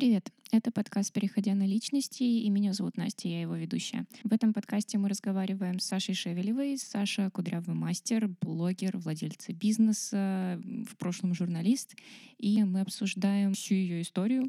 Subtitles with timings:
[0.00, 0.32] Привет!
[0.50, 4.06] Это подкаст «Переходя на личности», и меня зовут Настя, я его ведущая.
[4.24, 6.78] В этом подкасте мы разговариваем с Сашей Шевелевой.
[6.78, 10.58] Саша— кудрявый мастер, блогер, владельца бизнеса,
[10.88, 11.96] в прошлом журналист.
[12.38, 14.48] И мы обсуждаем всю ее историю,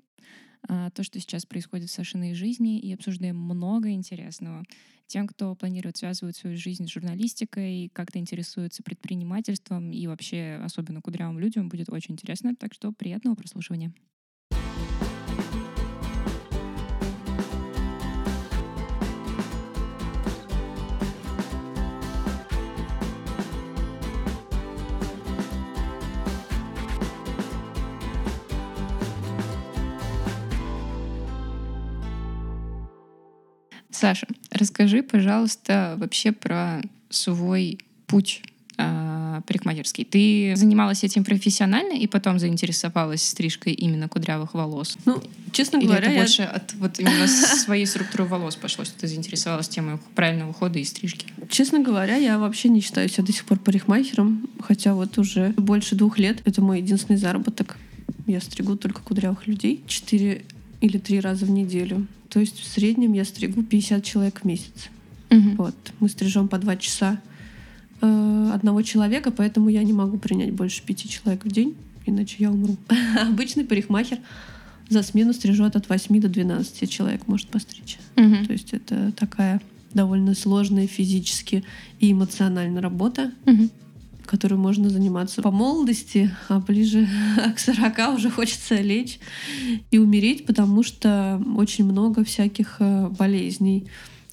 [0.70, 4.64] а, то, что сейчас происходит в Сашиной жизни, и обсуждаем много интересного.
[5.08, 11.40] Тем, кто планирует связывать свою жизнь с журналистикой, как-то интересуется предпринимательством и вообще особенно кудрявым
[11.40, 12.56] людям, будет очень интересно.
[12.56, 13.94] Так что приятного прослушивания.
[34.02, 38.42] Саша, расскажи, пожалуйста, вообще про свой путь
[38.80, 40.06] э, парикмахерский.
[40.06, 44.98] Ты занималась этим профессионально и потом заинтересовалась стрижкой именно кудрявых волос?
[45.06, 49.00] Ну, честно Или говоря, это я- больше от вот именно своей структуры волос пошло, что
[49.00, 51.28] ты заинтересовалась темой правильного ухода и стрижки?
[51.52, 55.94] честно говоря, я вообще не считаю себя до сих пор парикмахером, хотя вот уже больше
[55.94, 57.78] двух лет это мой единственный заработок.
[58.26, 60.44] Я стригу только кудрявых людей четыре
[60.80, 62.08] или три раза в неделю.
[62.32, 64.90] То есть в среднем я стригу 50 человек в месяц.
[65.58, 65.76] Вот.
[66.00, 67.22] Мы стрижем по два часа
[68.02, 72.52] э, одного человека, поэтому я не могу принять больше пяти человек в день, иначе я
[72.52, 72.78] умру.
[73.22, 74.20] Обычный парикмахер
[74.90, 77.98] за смену стрижет от 8 до 12 человек может постричь.
[78.16, 78.46] Мгм.
[78.46, 79.62] То есть это такая
[79.94, 81.64] довольно сложная физически
[82.00, 83.70] и эмоционально работа, Мгм.
[84.32, 87.06] Которой можно заниматься по молодости, а ближе
[87.56, 89.20] к 40 уже хочется лечь
[89.92, 93.88] и умереть, потому что очень много всяких э, болезней.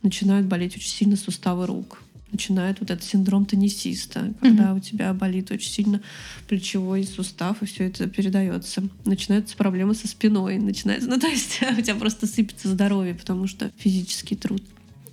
[0.05, 2.01] Начинают болеть очень сильно суставы рук.
[2.31, 6.01] Начинает вот этот синдром теннисиста, когда у тебя болит очень сильно
[6.47, 8.85] плечевой сустав, и все это передается.
[9.05, 13.73] Начинаются проблемы со спиной, начинается, ну то есть у тебя просто сыпется здоровье, потому что
[13.77, 14.63] физический труд.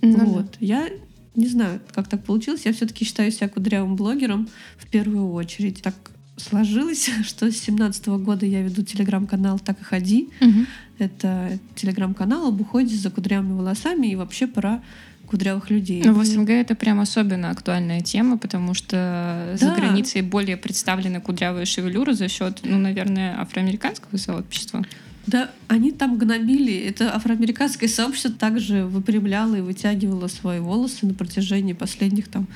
[0.00, 0.24] Да.
[0.24, 0.56] вот.
[0.60, 0.88] Я
[1.36, 2.62] не знаю, как так получилось.
[2.64, 4.48] Я все-таки считаю себя кудрявым блогером
[4.78, 5.82] в первую очередь.
[5.82, 5.94] Так
[6.36, 10.28] сложилось, что с 17 года я веду телеграм-канал «Так и ходи».
[10.40, 10.66] Мгм.
[10.98, 14.82] Это телеграм-канал об уходе за кудрявыми волосами и вообще про
[15.26, 16.02] кудрявых людей.
[16.04, 19.74] Ну, в СНГ это прям особенно актуальная тема, потому что за Да.
[19.74, 24.84] границей более представлены кудрявые шевелюры за счет, ну, наверное, афроамериканского сообщества.
[25.26, 26.74] Да, они там гнобили.
[26.74, 32.46] Это афроамериканское сообщество также выпрямляло и вытягивало свои волосы на протяжении последних там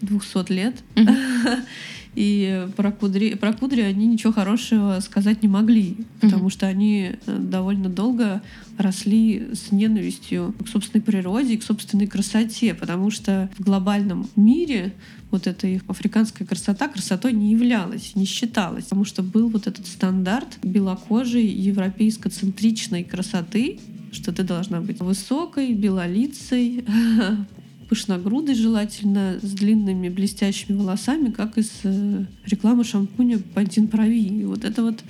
[0.00, 0.74] 200 лет.
[0.94, 1.14] Мгм.
[2.20, 6.50] И про кудри, про кудри они ничего хорошего сказать не могли, потому Мгм.
[6.50, 8.42] что они э, довольно долго
[8.76, 14.94] росли с ненавистью к собственной природе и к собственной красоте, потому что в глобальном мире
[15.30, 19.86] вот эта их африканская красота красотой не являлась, не считалась, потому что был вот этот
[19.86, 23.78] стандарт белокожей европейско-центричной красоты,
[24.10, 26.84] что ты должна быть высокой, белолицей,
[27.88, 34.40] пышногрудой желательно, с длинными блестящими волосами, как из э, рекламы шампуня Пантин Прови.
[34.40, 35.02] И вот это вот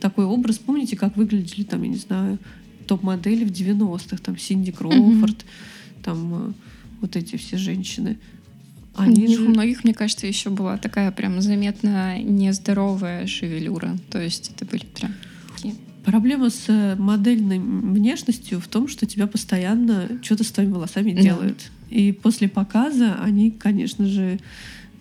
[0.00, 0.58] такой образ.
[0.58, 2.38] Помните, как выглядели там, я не знаю,
[2.86, 5.44] топ-модели в 90-х, там Синди Кроуфорд,
[6.02, 6.52] там э,
[7.00, 8.18] вот эти все женщины.
[8.94, 13.96] Они У них же- у многих, мне кажется, еще была такая прям заметно нездоровая шевелюра.
[14.10, 15.12] То есть это были прям
[15.54, 15.74] такие...
[16.04, 21.20] Проблема с э, модельной внешностью в том, что тебя постоянно что-то с твоими волосами Да.
[21.20, 21.70] делают.
[21.90, 24.38] И после показа они, конечно же,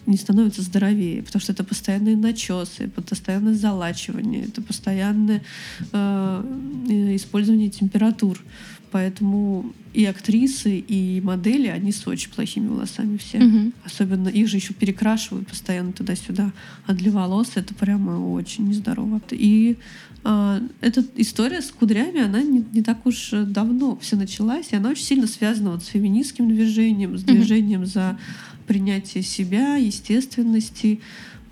[0.07, 5.43] не становятся здоровее, потому что это постоянные начесы, постоянное залачивание, это постоянное
[5.91, 6.43] э,
[6.89, 8.41] э, использование температур.
[8.89, 13.39] Поэтому и актрисы, и модели, они с очень плохими волосами все.
[13.39, 13.73] Мгм.
[13.83, 16.53] Особенно их же еще перекрашивают постоянно туда-сюда.
[16.85, 19.19] А для волос это прямо очень нездорово.
[19.31, 19.77] И
[20.23, 25.05] эта история с кудрями, она не, не так уж давно все началась, и она очень
[25.05, 28.17] сильно связана вот с феминистским движением, с движением за
[28.67, 30.99] принятие себя, естественности.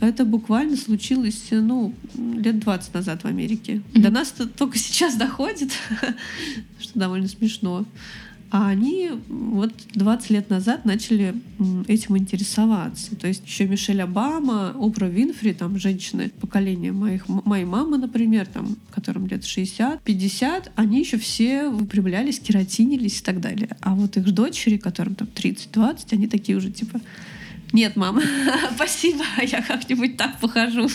[0.01, 3.81] Это буквально случилось, ну, лет 20 назад в Америке.
[3.93, 4.01] Мгм.
[4.01, 5.71] До нас это только сейчас доходит,
[6.79, 7.85] что довольно смешно.
[8.55, 11.35] А они вот 20 лет назад начали
[11.89, 13.13] этим интересоваться.
[13.17, 18.77] То есть еще Мишель Обама, Опра Винфри, там женщины поколения моих, моей мамы, например, там,
[18.91, 23.75] которым лет 60, 50, они еще все выпрямлялись, кератинились и так далее.
[23.81, 27.01] А вот их дочери, которым там 30-20, они такие уже типа
[27.73, 28.21] нет, мама,
[28.75, 30.87] спасибо, я как-нибудь так похожу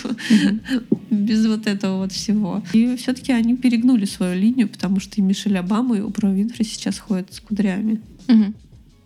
[1.11, 2.63] без вот этого вот всего.
[2.73, 6.99] И все-таки они перегнули свою линию, потому что и Мишель Обама, и Опра Винфри сейчас
[6.99, 8.01] ходят с кудрями.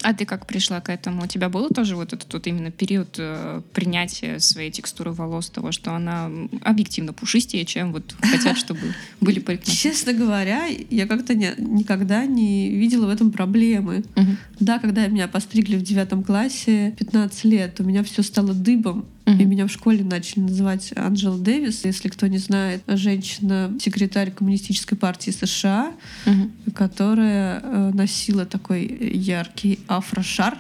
[0.05, 1.25] А ты как пришла к этому?
[1.25, 5.73] У тебя был тоже вот этот вот именно период э, принятия своей текстуры волос, того,
[5.73, 6.31] что она
[6.61, 8.81] объективно пушистее, чем вот хотят, чтобы
[9.23, 9.75] были парикмахеры?
[9.75, 14.05] Честно говоря, я как-то не, никогда не видела в этом проблемы.
[14.15, 14.37] Мгм.
[14.61, 19.07] Да, когда меня постригли в девятом классе, 15 лет, у меня все стало дыбом.
[19.27, 19.41] Мгм.
[19.41, 21.85] И меня в школе начали называть Анджела Дэвис.
[21.85, 25.93] Если кто не знает, женщина-секретарь Коммунистической партии США,
[26.27, 26.53] Мгм.
[26.75, 28.85] которая э, носила такой
[29.15, 30.59] яркий афрошар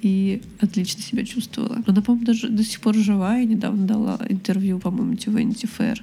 [0.00, 1.82] и отлично себя чувствовала.
[1.86, 5.98] Она, по-моему, даже до сих пор жива и недавно дала интервью, по-моему, в Vanity Fair.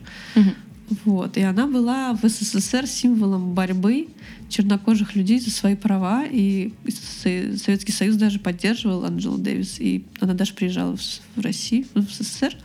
[1.04, 1.38] Вот.
[1.38, 4.08] И она была в СССР символом борьбы
[4.50, 6.26] чернокожих людей за свои права.
[6.30, 9.80] И Со- Советский Союз даже поддерживал Анджелу Дэвис.
[9.80, 10.96] И она даже приезжала
[11.36, 12.56] в Россию, в СССР.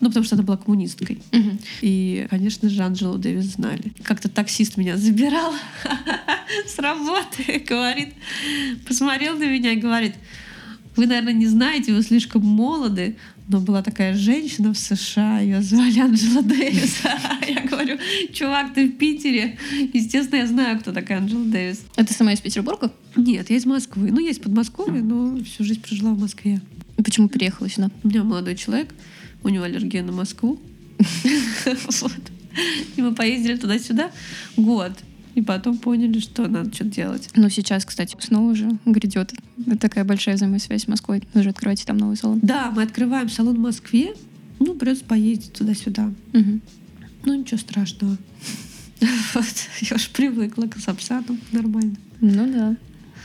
[0.00, 1.20] Ну, потому что она была коммунисткой.
[1.30, 1.58] Мгм.
[1.80, 3.92] И, конечно же, Анджелу Дэвис знали.
[4.02, 5.52] Как-то таксист меня забирал
[6.66, 8.14] с работы, говорит,
[8.86, 10.14] посмотрел на меня и говорит,
[10.96, 13.16] вы, наверное, не знаете, вы слишком молоды,
[13.52, 17.02] но была такая женщина в США, ее звали Анджела Дэвис.
[17.46, 17.98] Я говорю,
[18.32, 19.58] чувак, ты в Питере.
[19.92, 21.82] Естественно, я знаю, кто такая Анджела Дэвис.
[21.96, 22.90] А ты сама из Петербурга?
[23.14, 24.10] Нет, я из Москвы.
[24.10, 26.60] Ну, есть Подмосковье, но всю жизнь прожила в Москве.
[26.96, 27.90] Почему переехала сюда?
[28.02, 28.94] У меня молодой человек,
[29.42, 30.58] у него аллергия на Москву.
[32.96, 34.10] И мы поездили туда-сюда
[34.56, 34.92] год.
[35.34, 37.28] И потом поняли, что надо что-то делать.
[37.34, 39.32] Ну, сейчас, кстати, снова уже грядет
[39.80, 41.22] такая большая взаимосвязь с Москвой.
[41.32, 42.40] Вы же открываете там новый салон.
[42.42, 44.14] Да, мы открываем салон в Москве.
[44.58, 46.12] Ну, придется поездить туда-сюда.
[46.32, 46.60] Мгм.
[47.24, 48.16] Ну, ничего страшного.
[49.34, 49.44] Вот.
[49.80, 51.40] Я уж привыкла к сапсанам.
[51.50, 51.96] Нормально.
[52.20, 52.76] Ну да.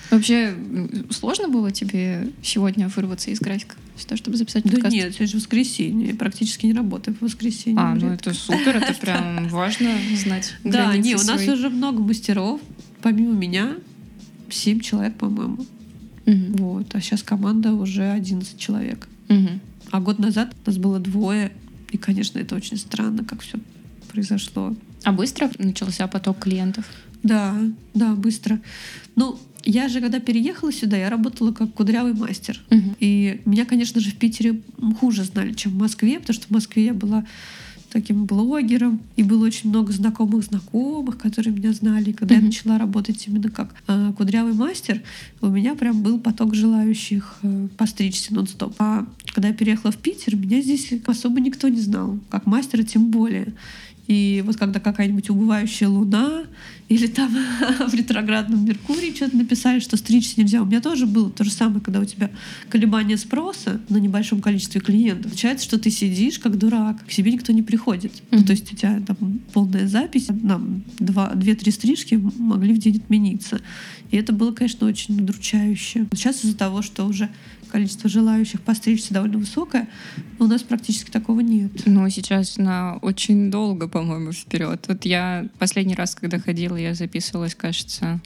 [0.10, 0.54] Вообще,
[1.12, 4.94] сложно было тебе сегодня вырваться из графика сюда, чтобы записать Да подкаст?
[4.94, 6.08] нет, сегодня же воскресенье.
[6.10, 7.80] Я практически не работаю в воскресенье.
[7.80, 12.62] А, ну это супер, это прям важно знать Да, не, у нас уже много мастеров.
[13.02, 13.76] Помимо меня,
[14.50, 15.66] семь человек, по-моему.
[16.26, 16.94] Вот.
[16.94, 19.08] А сейчас команда уже 11 человек.
[19.92, 21.52] А год назад нас было двое.
[21.92, 23.60] И, конечно, это очень странно, как все
[24.12, 24.76] произошло.
[25.04, 26.86] А быстро начался поток клиентов?
[27.24, 27.56] Да,
[27.94, 28.60] да, быстро.
[29.16, 29.40] Ну,
[29.70, 32.60] я же, когда переехала сюда, я работала как кудрявый мастер.
[32.70, 32.96] Мгм.
[33.00, 34.62] И меня, конечно же, в Питере
[35.00, 37.26] хуже знали, чем в Москве, потому что в Москве я была
[37.90, 42.10] таким блогером, и было очень много знакомых знакомых, которые меня знали.
[42.10, 42.48] И когда я Мгм.
[42.48, 45.02] начала работать именно как э, кудрявый мастер,
[45.42, 48.76] у меня прям был поток желающих э, постричься нон-стоп.
[48.80, 53.10] А когда я переехала в Питер, меня здесь особо никто не знал, как мастера тем
[53.10, 53.54] более.
[54.08, 56.44] И вот когда какая-нибудь убывающая луна
[56.88, 57.30] или там
[57.88, 60.62] в ретроградном Меркурии что-то написали, что стричься нельзя.
[60.62, 62.30] У меня тоже было то же самое, когда у тебя
[62.70, 65.32] колебания спроса на небольшом количестве клиентов.
[65.32, 68.14] Получается, что ты сидишь как дурак, к себе никто не приходит.
[68.32, 68.48] Ну, Мгм.
[68.48, 73.60] то есть у тебя там полная запись, нам две-три стрижки могли в день отмениться.
[74.12, 76.08] И это было, конечно, очень удручающе.
[76.14, 77.30] Сейчас из-за того, что уже
[77.68, 79.88] количество желающих постричься довольно высокое,
[80.40, 81.72] у нас практически такого нет.
[81.86, 84.86] Ну, сейчас на очень долго, по-моему, вперед.
[84.88, 88.22] Вот я последний раз, когда ходила, я записывалась, кажется,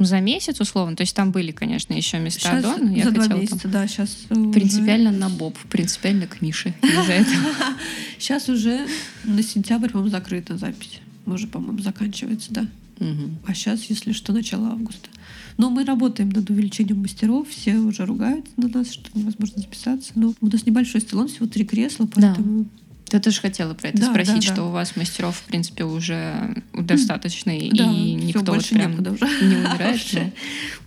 [0.00, 0.96] ну, за месяц условно.
[0.96, 3.40] То есть там были, конечно, еще места Сейчас до, но я за два хотела там
[3.40, 6.74] месяца, да, сейчас принципиально на Боб, принципиально к Мише.
[6.82, 7.54] Из-за этого.
[8.18, 8.86] Сейчас уже
[9.24, 11.00] на сентябрь, по-моему, закрыта запись.
[11.26, 12.66] Уже, по-моему, заканчивается, да.
[13.46, 15.08] А сейчас, если что, начало августа.
[15.60, 20.12] Но мы работаем над увеличением мастеров, все уже ругаются на нас, что невозможно записаться.
[20.14, 22.32] Но у нас небольшой салон, всего три кресла, Да.
[22.34, 22.66] поэтому
[23.10, 24.64] Ты тоже хотела про это Да, спросить, да, что да.
[24.66, 29.26] у вас мастеров, в принципе, уже достаточно, и да, никто вот прям уже.
[29.42, 30.00] не умирает.
[30.06, 30.32] Уже,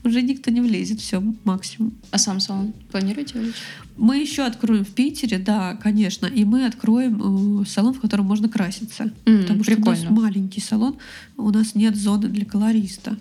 [0.05, 1.93] уже никто не влезет, все, максимум.
[2.11, 3.59] А сам салон планируете увеличить?
[3.97, 8.47] Мы еще откроем в Питере, да, конечно, и мы откроем э, салон, в котором можно
[8.49, 9.11] краситься.
[9.25, 10.95] М, Потому что у нас маленький салон,
[11.37, 13.17] у нас нет зоны для колориста.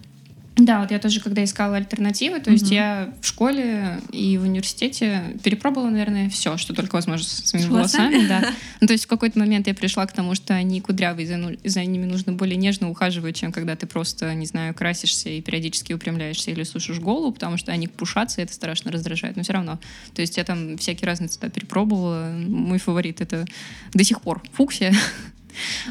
[0.65, 5.37] Да, вот я тоже, когда искала альтернативы, то есть я в школе и в университете
[5.43, 8.15] перепробовала, наверное, все, что только возможно с своими волосами?
[8.15, 8.29] волосами.
[8.29, 8.51] Да.
[8.81, 11.85] Ну, то есть в какой-то момент я пришла к тому, что они кудрявые, за, за
[11.85, 16.51] ними нужно более нежно ухаживать, чем когда ты просто, не знаю, красишься и периодически упрямляешься
[16.51, 19.37] или сушишь голову, потому что они пушатся, и это страшно раздражает.
[19.37, 19.79] Но все равно.
[20.15, 22.33] То есть я там всякие разные цвета перепробовала.
[22.37, 23.45] Мой фаворит это
[23.93, 24.95] до сих пор фуксия.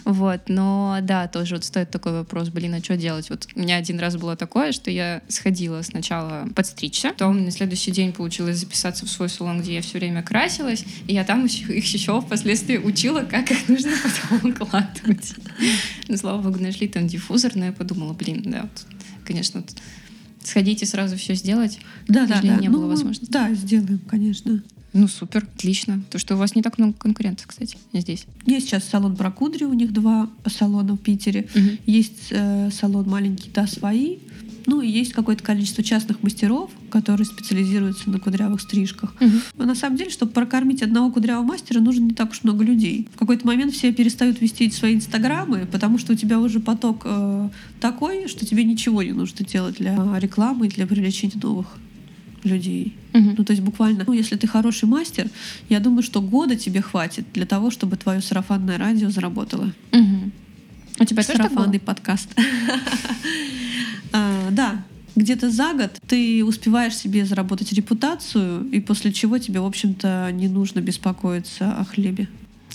[0.05, 3.29] Вот, но да, тоже вот стоит такой вопрос, блин, а что делать?
[3.29, 7.91] Вот у меня один раз было такое, что я сходила сначала подстричься, потом на следующий
[7.91, 11.73] день получилось записаться в свой салон, где я все время красилась, и я там еще-
[11.77, 13.91] их еще впоследствии учила, как их нужно
[14.29, 15.33] потом укладывать.
[16.07, 18.85] Ну, слава богу, нашли там диффузор, но я подумала, блин, да, вот,
[19.25, 19.71] конечно, вот
[20.43, 22.55] сходить и сразу все сделать, Да, да, да.
[22.57, 23.31] не Ну, было возможности.
[23.31, 24.63] Да, сделаем, конечно.
[24.93, 26.01] Ну супер, отлично.
[26.10, 28.25] То, что у вас не так много конкурентов, кстати, здесь.
[28.45, 31.48] Есть сейчас салон про кудри, у них два салона в Питере.
[31.55, 31.77] Мгм.
[31.86, 34.17] Есть э, салон маленький, да, свои.
[34.67, 39.15] Ну и есть какое-то количество частных мастеров, которые специализируются на кудрявых стрижках.
[39.57, 43.07] Но на самом деле, чтобы прокормить одного кудрявого мастера, нужно не так уж много людей.
[43.15, 47.50] В какой-то момент все перестают вести свои инстаграмы, потому что у тебя уже поток э,
[47.79, 51.77] такой, что тебе ничего не нужно делать для э, рекламы и для привлечения новых
[52.45, 52.95] людей.
[53.13, 53.36] Мгм.
[53.38, 55.29] Ну, то есть буквально, ну, если ты хороший мастер,
[55.69, 59.71] я думаю, что года тебе хватит для того, чтобы твое сарафанное радио заработало.
[59.91, 60.31] Мгм.
[61.00, 61.24] У тебя?
[61.24, 62.29] Сарафанный подкаст.
[64.13, 64.83] А, Да,
[65.15, 70.50] где-то за год ты успеваешь себе заработать репутацию, и после чего тебе, в общем-то, не
[70.50, 72.27] нужно беспокоиться о хлебе.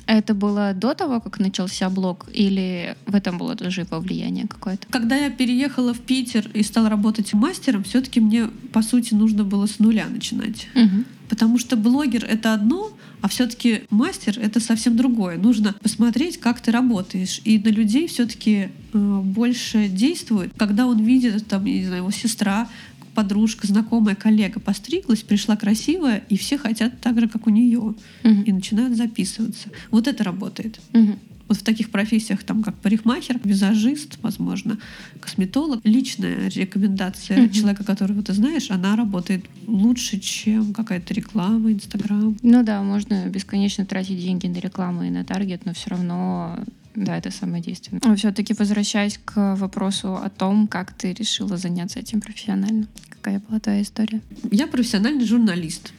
[0.07, 4.47] А Это было до того, как начался блог, или в этом было тоже его влияние
[4.47, 4.87] какое-то?
[4.89, 9.67] Когда я переехала в Питер и стала работать мастером, все-таки мне, по сути, нужно было
[9.67, 10.69] с нуля начинать.
[10.75, 11.05] Мгм.
[11.29, 15.39] Потому что блогер это одно, а все-таки мастер это совсем другое.
[15.39, 17.41] Нужно посмотреть, как ты работаешь.
[17.45, 22.69] И на людей все-таки больше действует, когда он видит, там, я не знаю, его сестра,
[23.17, 28.43] подружка, знакомая, коллега постриглась, пришла красивая, и все хотят так же, как у нее, Мгм.
[28.43, 29.71] и начинают записываться.
[29.91, 30.79] Вот это работает.
[30.93, 31.19] Мгм.
[31.49, 34.79] Вот в таких профессиях, там, как парикмахер, визажист, возможно,
[35.21, 37.53] косметолог, личная рекомендация Мгм.
[37.53, 42.37] человека, которого ты знаешь, она работает лучше, чем какая-то реклама, Инстаграм.
[42.43, 46.59] Ну да, можно бесконечно тратить деньги на рекламу и на таргет, но все равно
[46.97, 48.17] да, это самое действенное.
[48.17, 52.87] Все-таки возвращаясь к вопросу о том, как ты решила заняться этим профессионально.
[53.21, 54.21] Какая была твоя история?
[54.51, 55.93] Я профессиональный журналист.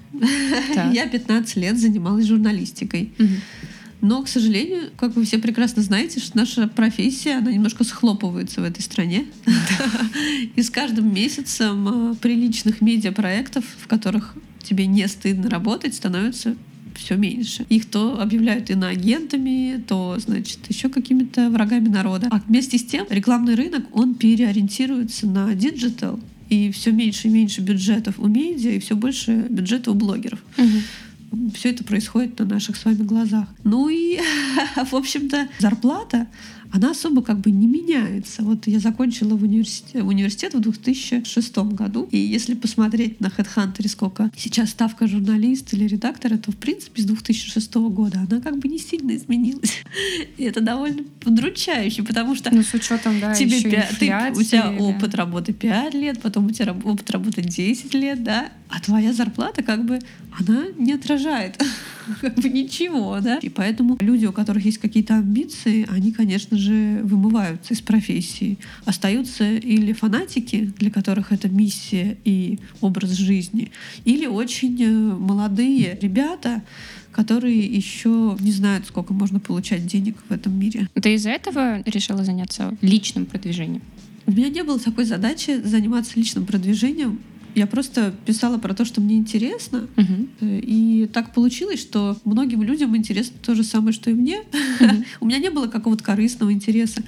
[0.74, 0.94] Так.
[0.94, 3.12] Я 15 лет занималась журналистикой.
[4.00, 8.64] Но, к сожалению, как вы все прекрасно знаете, что наша профессия, она немножко схлопывается в
[8.64, 9.26] этой стране.
[10.56, 16.56] И с каждым месяцем э, приличных медиапроектов, в которых тебе не стыдно работать, становится
[16.98, 17.66] все меньше.
[17.70, 22.28] Их то объявляют иноагентами, то, значит, еще какими-то врагами народа.
[22.30, 27.62] А вместе с тем рекламный рынок, он переориентируется на диджитал, и все меньше и меньше
[27.62, 30.39] бюджетов у медиа, и все больше бюджета у блогеров.
[30.58, 31.51] Мгм.
[31.54, 33.48] Все это происходит на наших с вами глазах.
[33.63, 34.20] Ну и,
[34.75, 36.27] в общем-то, зарплата,
[36.72, 38.44] она особо как бы не меняется.
[38.44, 44.30] Вот я закончила в университет, университет в 2006 году, и если посмотреть на HeadHunter, сколько
[44.36, 48.80] сейчас ставка журналиста или редактора, то, в принципе, с 2006 года она как бы не
[48.80, 49.84] сильно изменилась.
[50.38, 54.44] И это довольно удручающе, потому что Ну, с учетом, да, тебе еще пя- ты- у
[54.44, 58.80] тебя инфляции, опыт работы 5 лет, потом у тебя опыт работы 10 лет, да, а
[58.82, 60.00] твоя зарплата как бы
[60.40, 61.62] она не отражает
[62.38, 63.38] ничего, да.
[63.38, 68.58] И поэтому люди, у которых есть какие-то амбиции, они, конечно же, вымываются из профессии.
[68.86, 73.72] Остаются или фанатики, для которых это миссия и образ жизни,
[74.06, 76.64] или очень э, молодые ребята,
[77.12, 80.88] которые еще не знают, сколько можно получать денег в этом мире.
[80.94, 83.82] Ты из-за этого решила заняться личным продвижением?
[84.28, 87.20] У меня не было такой задачи заниматься личным продвижением.
[87.58, 89.88] Я просто писала про то, что мне интересно.
[90.42, 94.42] Э, И так получилось, что многим людям интересно то же самое, что и мне.
[94.80, 95.04] Мгм.
[95.22, 97.02] У меня не было какого-то корыстного интереса.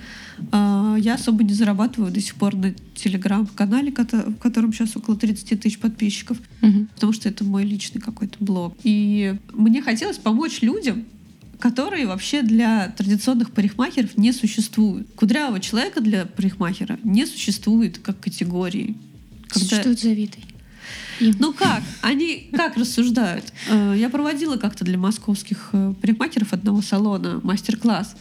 [0.52, 5.60] А, Я особо не зарабатываю до сих пор на телеграм-канале, в котором сейчас около 30
[5.62, 6.88] тысяч подписчиков, Мгм.
[6.96, 8.76] потому что это мой личный какой-то блог.
[8.84, 11.06] И мне хотелось помочь людям,
[11.60, 15.08] которые вообще для традиционных парикмахеров не существуют.
[15.16, 18.96] Кудрявого человека для парикмахера не существует как категории.
[19.50, 20.38] Когда- Что это за виды?
[21.20, 21.36] Им.
[21.40, 21.84] ну как?
[22.02, 23.46] Они как рассуждают?
[23.70, 28.16] Э, Я проводила как-то для московских э, парикмахеров одного салона мастер-класс.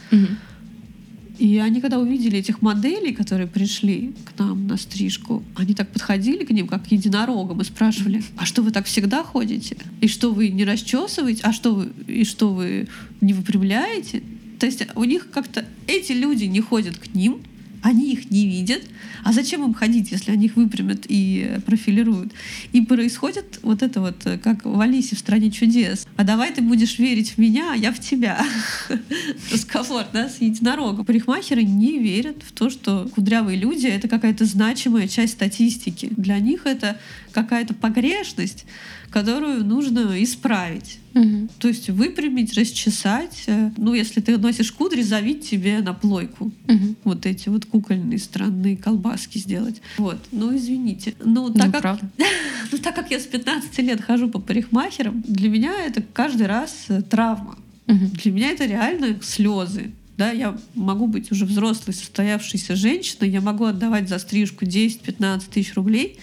[1.39, 6.45] И они, когда увидели этих моделей, которые пришли к нам на стрижку, они так подходили
[6.45, 9.77] к ним, как к единорогам, и спрашивали, а что вы так всегда ходите?
[10.01, 11.43] И что вы не расчесываете?
[11.45, 12.89] А что вы, и что вы
[13.21, 14.25] не выпрямляете?
[14.59, 17.39] То есть у них как-то эти люди не ходят к ним,
[17.83, 18.83] они их не видят.
[19.25, 22.33] А зачем им ходить, если они их выпрямят и э, профилируют?
[22.73, 26.07] И происходит вот это вот, э, как в Алисе в «Стране чудес».
[26.17, 28.45] А давай ты будешь верить в меня, а я в тебя.
[29.53, 31.05] Разговор, да, с единорогом.
[31.05, 36.09] Парикмахеры не верят в то, что кудрявые люди— это какая-то значимая часть статистики.
[36.17, 36.99] Для них это
[37.43, 38.65] какая-то погрешность,
[39.11, 40.99] которую нужно исправить.
[41.15, 41.49] Мгм.
[41.59, 43.45] То есть выпрямить, расчесать.
[43.47, 46.51] э, Ну, если ты носишь кудри, завить тебе на плойку.
[46.67, 46.97] Мгм.
[47.05, 49.81] Вот эти вот кукольные странные колбаски сделать.
[49.99, 50.19] Вот.
[50.33, 51.15] Ну, извините.
[51.25, 52.11] Ну, так Ну, как правда.
[52.73, 56.87] ну, так как я с 15 лет хожу по парикмахерам, для меня это каждый раз
[56.89, 57.57] э, травма.
[57.87, 58.11] Мгм.
[58.11, 59.93] Для меня это реально слезы.
[60.19, 65.75] Да, я могу быть уже взрослой, состоявшейся женщиной, я могу отдавать за стрижку 10-15 тысяч
[65.77, 66.19] рублей,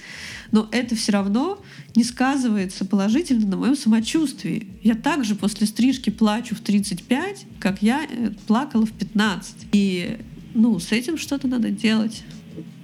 [0.51, 1.61] но это все равно
[1.95, 4.67] не сказывается положительно на моем самочувствии.
[4.83, 9.67] Я также после стрижки плачу в 35, как я э, плакала в 15.
[9.71, 10.17] И
[10.53, 12.23] ну, с этим что-то надо делать.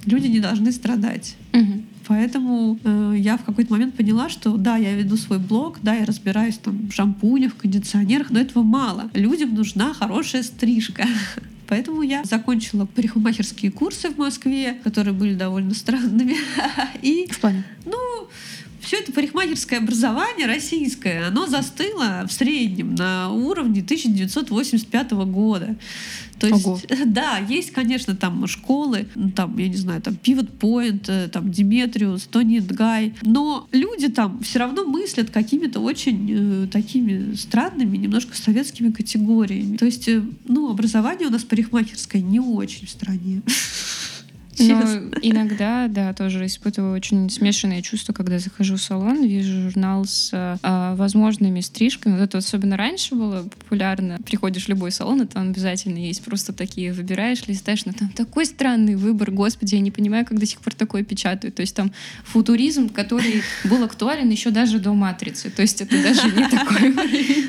[0.05, 1.35] Люди не должны страдать.
[2.07, 6.05] Поэтому э, я в какой-то момент поняла, что да, я веду свой блог, да, я
[6.05, 9.09] разбираюсь там в шампунях, в кондиционерах, но этого мало.
[9.13, 11.07] Людям нужна хорошая стрижка.
[11.71, 16.35] Поэтому я закончила парикмахерские курсы в Москве, которые были довольно странными.
[17.01, 17.63] И В плане.
[18.91, 25.77] Все это парикмахерское образование российское, оно застыло в среднем на уровне 1985 года.
[26.37, 26.77] То есть, Ого.
[27.05, 31.51] да, есть, конечно, там школы, ну, там, я не знаю, там Pivot Point, э, там
[31.51, 38.35] Диметриус, Тони Гай, но люди там все равно мыслят какими-то очень э, такими странными, немножко
[38.35, 39.77] советскими категориями.
[39.77, 43.41] То есть, э, ну, образование у нас парикмахерское не очень в стране.
[44.61, 45.11] Но Честно.
[45.21, 50.95] иногда, да, тоже испытываю очень смешанные чувства, когда захожу в салон, вижу журнал с а,
[50.95, 52.13] возможными стрижками.
[52.13, 54.19] Вот это особенно раньше было популярно.
[54.25, 58.45] Приходишь в любой салон, и там обязательно есть просто такие, выбираешь, листаешь, но там такой
[58.45, 61.55] странный выбор, господи, я не понимаю, как до сих пор такое печатают.
[61.55, 61.91] То есть там
[62.23, 65.49] футуризм, который был актуален еще даже до матрицы.
[65.49, 66.93] То есть это даже не такой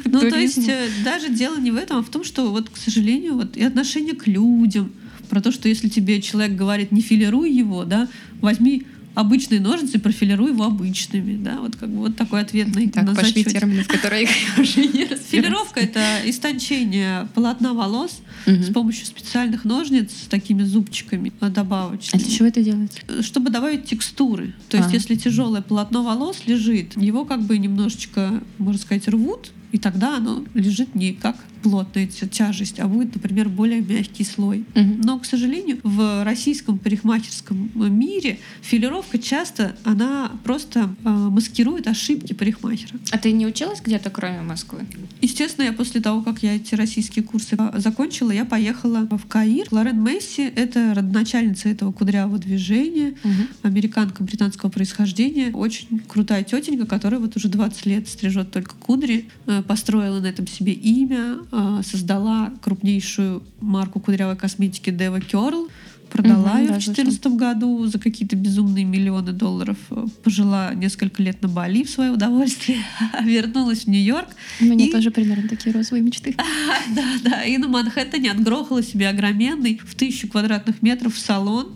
[0.04, 2.76] Ну, то есть э, даже дело не в этом, а в том, что вот, к
[2.76, 4.92] сожалению, вот и отношение к людям,
[5.32, 8.06] про то, что если тебе человек говорит, не филируй его, да,
[8.42, 8.82] возьми
[9.14, 13.14] обычные ножницы, профилируй его обычными, да, вот как бы вот такой ответ на, Так, на
[13.14, 14.28] пошли термины, в которые я
[14.62, 15.20] уже не разбираюсь.
[15.30, 22.22] Филировка— это истончение полотна волос с помощью специальных ножниц с такими зубчиками э, А добавочными.
[22.22, 22.98] для чего это делается?
[23.22, 24.54] чтобы добавить текстуры.
[24.68, 24.92] То есть, А.
[24.92, 30.44] если тяжелое полотно волос лежит, его как бы немножечко, можно сказать, рвут, и тогда оно
[30.52, 34.64] лежит не как плотная тя- тяжесть, а будет, например, более мягкий слой.
[34.74, 35.00] Мгм.
[35.02, 42.98] Но, к сожалению, в российском парикмахерском мире филировка часто она просто э, маскирует ошибки парикмахера.
[43.10, 44.80] А ты не училась где-то, кроме Москвы?
[45.20, 49.66] Естественно, я после того, как я эти российские курсы а, закончила, я поехала в Каир.
[49.70, 53.14] Лорен Месси— это родоначальница этого кудрявого движения
[53.62, 59.62] американка британского происхождения, очень крутая тетенька, которая вот уже 20 лет стрижет только кудри, э,
[59.62, 61.38] построила на этом себе имя,
[61.82, 65.68] создала крупнейшую марку кудрявой косметики Deva Curl,
[66.10, 66.94] продала Мгм, ее да, в слышала.
[67.06, 72.10] 2014 году за какие-то безумные миллионы долларов, э, пожила несколько лет на Бали в свое
[72.10, 72.78] удовольствие,
[73.24, 74.28] вернулась в Нью-Йорк,
[74.60, 76.34] У меня И- тоже примерно такие розовые мечты.
[76.94, 81.72] да, да, и на Манхэттене отгрохала себе огроменный в тысячу квадратных метров салон,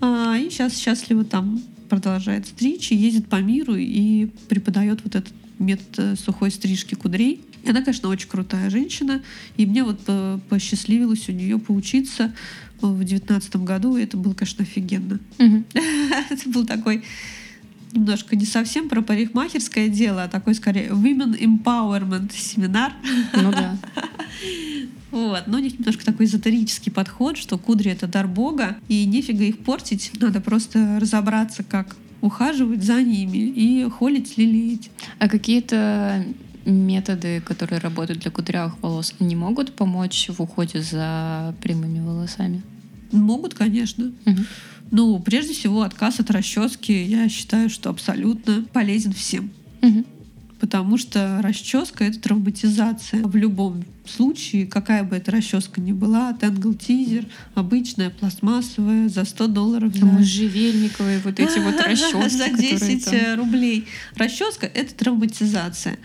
[0.00, 5.86] а, и сейчас счастливо там продолжает стричь ездит по миру и преподает вот этот метод
[5.98, 7.40] э, сухой стрижки кудрей.
[7.66, 9.22] И она, конечно, очень крутая женщина.
[9.56, 12.32] И мне вот э, посчастливилось у нее поучиться
[12.80, 13.96] э, в девятнадцатом году.
[13.96, 15.18] И это было, конечно, офигенно.
[15.38, 17.02] Это был такой
[17.92, 22.92] немножко не совсем про парикмахерское дело, а такой скорее women empowerment семинар.
[23.34, 23.76] Ну да.
[25.12, 25.44] Вот.
[25.46, 29.60] Но у них немножко такой эзотерический подход, что кудри— это дар Бога, и нефига их
[29.60, 30.10] портить.
[30.20, 34.90] Надо просто разобраться, как ухаживать за ними и холить, лелеять.
[35.18, 36.26] А какие-то
[36.66, 42.62] методы, которые работают для кудрявых волос, не могут помочь в уходе за прямыми волосами?
[43.12, 44.12] Могут, конечно.
[44.24, 44.46] Мгм.
[44.90, 49.50] Ну, прежде всего, отказ от расчески, я считаю, что абсолютно полезен всем.
[49.82, 50.04] Мгм.
[50.60, 53.22] Потому что расческа это травматизация.
[53.22, 59.46] В любом случае, какая бы эта расческа ни была, тенгл тизер, обычная, пластмассовая, за 100
[59.48, 63.86] долларов за Там можжевельниковые вот эти вот расчески, за которые 10 там- рублей.
[64.16, 65.98] Расческа это травматизация.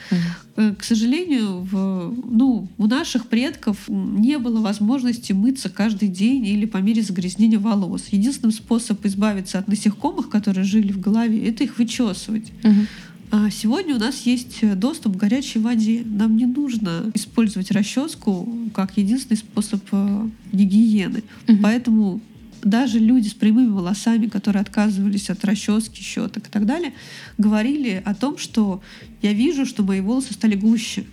[0.57, 6.65] Э, К сожалению, в, ну, у наших предков не было возможности мыться каждый день или
[6.65, 8.07] по мере загрязнения волос.
[8.11, 12.51] Единственный способ избавиться от насекомых, которые жили в голове, это их вычесывать.
[12.63, 12.87] Мгм.
[13.31, 16.03] А сегодня у нас есть э, доступ к горячей воде.
[16.05, 21.23] Нам не нужно использовать расческу как единственный способ э, гигиены.
[21.47, 21.61] Мгм.
[21.63, 22.21] Поэтому
[22.61, 26.93] даже люди с прямыми волосами, которые отказывались от расчески, щеток и так далее,
[27.37, 28.81] говорили о том, что
[29.21, 31.05] я вижу, что мои волосы стали гуще.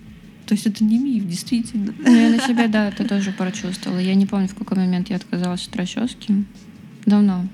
[0.47, 1.95] То есть это не миф, действительно.
[1.99, 3.99] Ну, я на себе, да, это тоже прочувствовала.
[3.99, 6.45] Я не помню, в какой момент я отказалась от расчески.
[7.07, 7.47] Давно.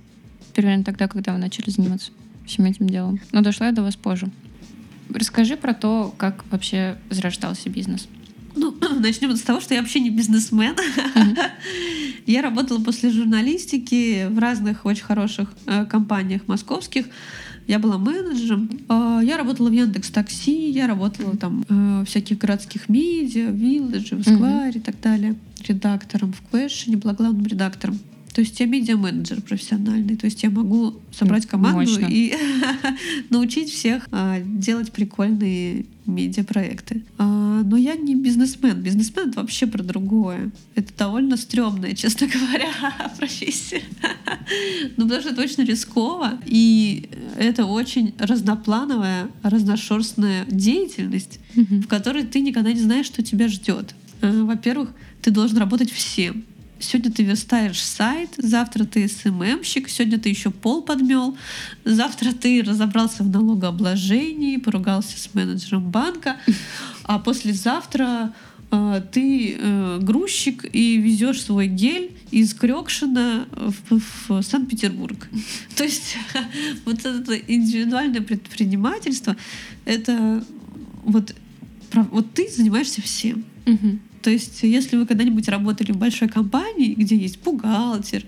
[0.54, 2.12] Примерно тогда, когда вы начали заниматься
[2.46, 3.20] всем этим делом.
[3.32, 4.30] Но дошла я до вас позже.
[5.12, 8.08] Расскажи про то, как вообще зарождался бизнес.
[8.56, 10.74] Ну, начнем с того, что я вообще не бизнесмен.
[11.14, 11.36] Мгм.
[12.26, 17.06] Я работала после журналистики в разных очень хороших э, компаниях московских.
[17.66, 18.70] Я была менеджером.
[18.88, 23.54] Э, я работала в Яндекс Такси, я работала там э, в всяких городских медиа, в
[23.54, 25.34] Вилледже, в Сквайре и так далее.
[25.66, 27.98] Редактором в Квешине, была главным редактором.
[28.34, 30.16] То есть я медиа-менеджер профессиональный.
[30.16, 32.06] То есть я могу собрать команду Мощно.
[32.10, 32.34] и
[33.30, 37.04] научить всех а, делать прикольные медиапроекты.
[37.16, 38.82] А, но я не бизнесмен.
[38.82, 40.50] Бизнесмен— это вообще про другое.
[40.74, 42.72] Это довольно стрёмная, честно говоря,
[43.18, 43.82] профессия.
[44.96, 52.40] Ну, потому что это очень рисково, и это очень разноплановая, разношерстная деятельность, в которой ты
[52.40, 53.94] никогда не знаешь, что тебя ждет.
[54.22, 54.90] Э, во-первых,
[55.22, 56.44] ты должен работать всем.
[56.80, 61.36] Сегодня ты верстаешь сайт, завтра ты СММщик, сегодня ты еще пол подмел,
[61.84, 66.36] завтра ты разобрался в налогообложении, поругался с менеджером банка,
[67.04, 68.34] а послезавтра
[68.70, 75.28] э, ты э, грузчик и везешь свой гель из Крёкшина в, в Санкт-Петербург.
[75.76, 76.16] То есть
[76.84, 79.36] вот это индивидуальное предпринимательство,
[79.84, 80.44] это
[81.04, 81.34] вот,
[81.92, 83.44] вот ты занимаешься всем.
[84.24, 88.24] То есть, если вы когда-нибудь работали в большой компании, где есть бухгалтер,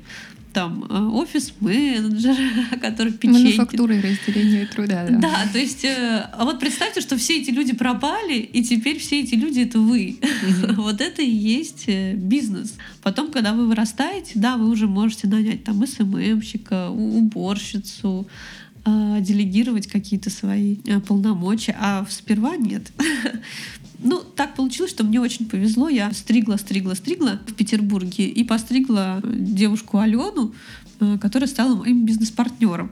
[0.52, 2.36] там э, офис-менеджер,
[2.82, 3.56] который печеньки...
[3.56, 5.18] Мануфактура и разделение труда, да.
[5.18, 9.22] Да, то есть, э, а вот представьте, что все эти люди пропали, и теперь все
[9.22, 10.18] эти люди— это вы.
[10.76, 12.74] вот это и есть э, бизнес.
[13.02, 18.28] Потом, когда вы вырастаете, да, вы уже можете нанять там СММщика, уборщицу,
[18.84, 20.76] делегировать какие-то свои
[21.08, 22.92] полномочия, а сперва нет.
[23.98, 25.88] Ну, так получилось, что мне очень повезло.
[25.88, 30.54] Я стригла, стригла, стригла в Петербурге и постригла девушку Алену,
[31.00, 32.90] э, которая стала моим бизнес-партнером.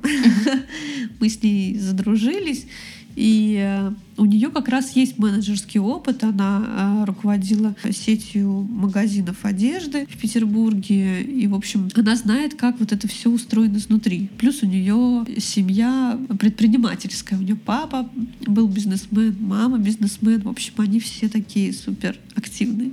[1.21, 2.67] Мы с ней задружились.
[3.16, 6.24] И э, у нее как раз есть менеджерский опыт.
[6.24, 11.22] Она э, руководила сетью магазинов одежды в Петербурге.
[11.22, 14.29] И, в общем, она знает, как вот это все устроено изнутри.
[14.38, 17.38] Плюс у нее семья предпринимательская.
[17.38, 18.09] У нее папа
[18.46, 20.40] был бизнесмен, мама бизнесмен.
[20.40, 22.92] В общем, они все такие супер активные.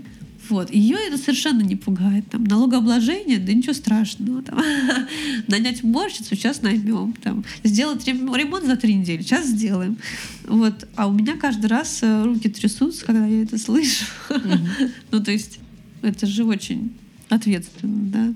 [0.51, 0.69] Вот.
[0.69, 2.29] Ее это совершенно не пугает.
[2.29, 4.43] Там, налогообложение, да ничего страшного.
[4.43, 4.61] Там,
[5.47, 7.13] нанять уборщицу, сейчас наймем.
[7.13, 9.97] Там, сделать ремонт за три недели, сейчас сделаем.
[10.43, 10.87] Вот.
[10.95, 14.05] А у меня каждый раз э, руки трясутся, когда я это слышу.
[15.11, 15.59] ну, то есть,
[16.01, 16.91] это же очень
[17.29, 18.33] ответственно, да.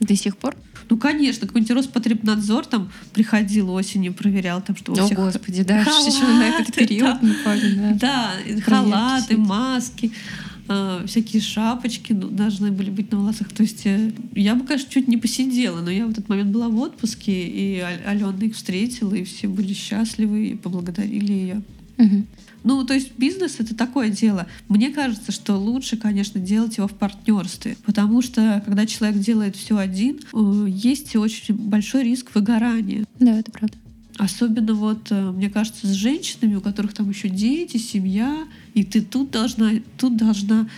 [0.00, 0.54] До сих пор?
[0.90, 6.26] Ну, конечно, какой-нибудь Роспотребнадзор там приходил осенью, проверял, там, что О, Господи, да, халаты, еще
[6.26, 8.34] на этот период да, помню, да.
[8.44, 10.12] Да, халаты, маски.
[10.68, 13.52] Э, всякие шапочки должны были быть на волосах.
[13.52, 16.68] То есть э, я бы, конечно, чуть не посидела, но я в этот момент была
[16.68, 21.62] в отпуске, и Алена их встретила, и все были счастливы, и поблагодарили ее.
[21.98, 22.24] Угу.
[22.64, 24.46] Ну, то есть бизнес это такое дело.
[24.68, 29.76] Мне кажется, что лучше, конечно, делать его в партнерстве, потому что когда человек делает все
[29.76, 33.04] один, э, есть очень большой риск выгорания.
[33.20, 33.76] Да, это правда.
[34.16, 39.02] Особенно вот, э, мне кажется, с женщинами, у которых там еще дети, семья, и ты
[39.02, 40.68] тут должна, тут должна,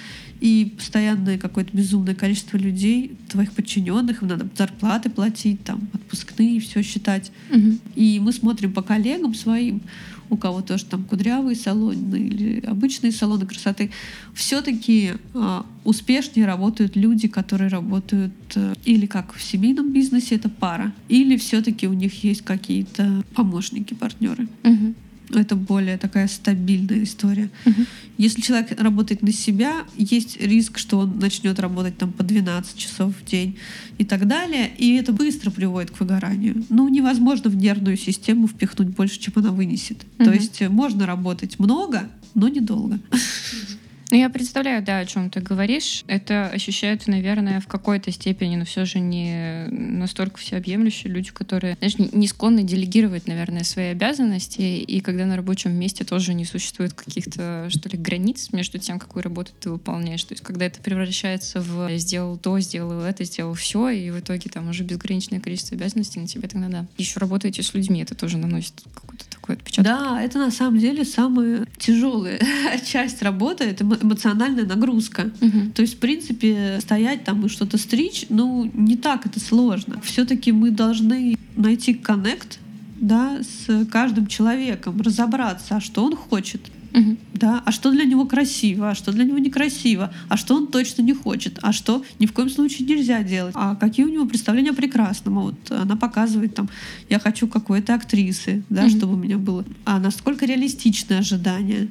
[0.40, 6.83] и постоянное какое-то безумное количество людей, твоих подчиненных, им надо зарплаты платить, там, отпускные, все
[6.83, 7.33] считать.
[7.51, 7.79] Угу.
[7.94, 9.81] И мы смотрим по коллегам своим,
[10.29, 13.90] у кого тоже там кудрявые салоны или обычные салоны красоты,
[14.35, 20.92] все-таки э, успешнее работают люди, которые работают э, или как в семейном бизнесе, это пара,
[21.09, 24.49] или все-таки у них есть какие-то помощники, партнеры.
[24.64, 24.94] Угу
[25.30, 27.50] это более такая стабильная история.
[27.64, 27.82] Угу.
[28.18, 33.14] Если человек работает на себя, есть риск, что он начнет работать там по 12 часов
[33.14, 33.58] в день
[33.98, 36.64] и так далее, и это быстро приводит к выгоранию.
[36.68, 39.98] Ну, невозможно в нервную систему впихнуть больше, чем она вынесет.
[40.18, 40.24] Угу.
[40.24, 42.98] То есть можно работать много, но недолго.
[44.16, 46.02] Ну, я представляю, да, о чем ты говоришь.
[46.07, 51.98] Это ощущают, наверное, в какой-то степени, но все же не настолько всеобъемлющие люди, которые, знаешь,
[51.98, 57.68] не склонны делегировать, наверное, свои обязанности, и когда на рабочем месте тоже не существует каких-то,
[57.68, 60.24] что ли, границ между тем, какую работу ты выполняешь.
[60.24, 64.48] То есть, когда это превращается в сделал то, сделал это, сделал все, и в итоге
[64.48, 66.87] там уже безграничное количество обязанностей на тебе, тогда да.
[66.96, 69.85] Еще работаете с людьми, это тоже наносит какой-то такой отпечаток.
[69.85, 72.40] Да, это на самом деле самая тяжелая
[72.87, 75.30] часть работы, это эмоциональная нагрузка.
[75.40, 75.72] Угу.
[75.74, 80.00] То есть, в принципе, стоять там и что-то стричь, ну, не так это сложно.
[80.02, 82.59] Все-таки мы должны найти коннект
[82.98, 86.62] да, с каждым человеком, разобраться, а что он хочет,
[86.96, 87.16] Угу.
[87.35, 91.02] Да, а что для него красиво, а что для него некрасиво, а что он точно
[91.02, 94.70] не хочет, а что ни в коем случае нельзя делать, а какие у него представления
[94.70, 95.35] о прекрасном.
[95.35, 96.70] Вот она показывает там,
[97.11, 98.90] я хочу какой-то актрисы, да, угу.
[98.90, 99.64] чтобы у меня было.
[99.85, 101.88] А насколько реалистичные ожидания.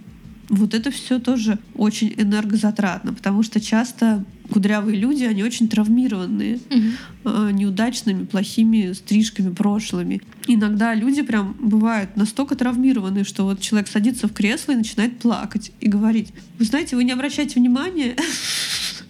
[0.50, 7.50] Вот это все тоже очень энергозатратно, потому что часто кудрявые люди, они очень травмированные угу.
[7.52, 10.22] неудачными, плохими стрижками прошлыми.
[10.48, 15.72] Иногда люди прям бывают настолько травмированы, что вот человек садится в кресло и начинает плакать
[15.80, 16.30] и говорить,
[16.60, 18.16] вы знаете, вы не обращайте внимания,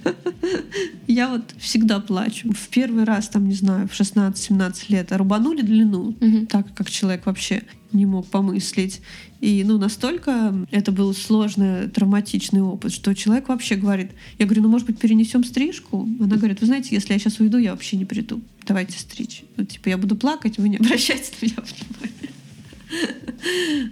[1.08, 2.52] я вот всегда плачу.
[2.52, 6.46] В первый раз, там, не знаю, в 16-17 лет рубанули длину, угу.
[6.48, 9.02] так как человек вообще не мог помыслить.
[9.46, 14.70] И ну, настолько это был сложный, травматичный опыт, что человек вообще говорит, я говорю, ну,
[14.70, 16.10] может быть, перенесем стрижку?
[16.20, 18.42] Она говорит, вы знаете, если я сейчас уйду, я вообще не приду.
[18.66, 19.44] давайте стричь.
[19.56, 22.34] Ну, типа, я буду плакать, вы не обращайте на меня внимания.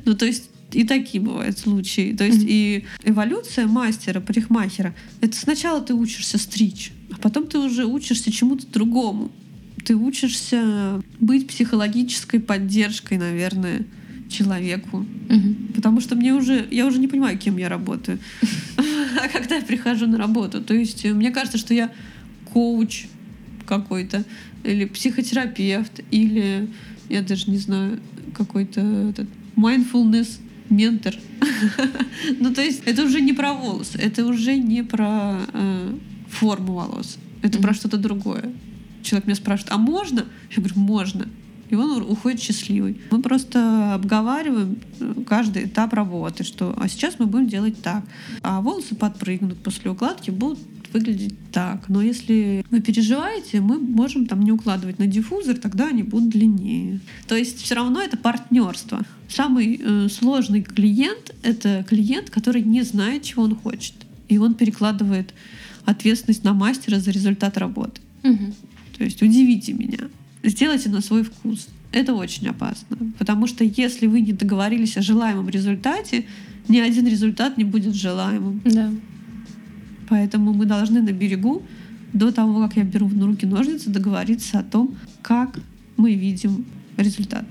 [0.06, 2.16] Ну, то есть и такие бывают случаи.
[2.18, 2.50] То есть mm-hmm.
[2.50, 8.66] и эволюция мастера, парикмахера, это сначала ты учишься стричь, а потом ты уже учишься чему-то
[8.66, 9.32] другому.
[9.86, 13.86] Ты учишься быть психологической поддержкой, наверное,
[14.34, 15.06] человеку.
[15.30, 15.74] Угу.
[15.76, 18.20] Потому что мне уже, я уже не понимаю, кем я работаю.
[19.16, 21.92] А когда я прихожу на работу, то есть мне кажется, что я
[22.52, 23.06] коуч
[23.66, 24.26] какой-то,
[24.64, 26.68] или психотерапевт, или
[27.10, 28.00] я даже не знаю,
[28.36, 31.16] какой-то этот mindfulness ментор.
[32.40, 35.94] ну, то есть это уже не про волосы, это уже не про э,
[36.30, 37.62] форму волос, это mm-hmm.
[37.62, 38.52] про что-то другое.
[39.04, 40.26] Человек меня спрашивает, а можно?
[40.50, 41.28] Я говорю, можно.
[41.74, 43.02] И он уходит счастливый.
[43.10, 48.04] Мы просто обговариваем э, каждый этап работы, что а сейчас мы будем делать так.
[48.44, 50.60] А волосы подпрыгнут после укладки, будут
[50.94, 51.90] выглядеть так.
[51.90, 57.00] Но если вы переживаете, мы можем там не укладывать на диффузор, тогда они будут длиннее.
[57.28, 59.02] То есть все равно это партнерство.
[59.28, 63.96] Самый э, сложный клиент— это клиент, который не знает, чего он хочет.
[64.30, 65.34] И он перекладывает
[65.86, 68.00] ответственность на мастера за результат работы.
[68.22, 68.54] Угу.
[69.00, 70.10] То есть удивите меня.
[70.44, 71.68] Сделайте на свой вкус.
[71.92, 72.98] Это очень опасно.
[73.18, 76.26] Потому что если вы не договорились о желаемом результате,
[76.68, 78.62] ни один результат не будет желаемым.
[78.66, 78.92] Да.
[80.10, 81.64] Поэтому мы должны на берегу,
[82.14, 85.60] до того, как я беру в руки ножницы, договориться о том, как
[85.98, 86.66] мы видим
[86.98, 87.46] результат.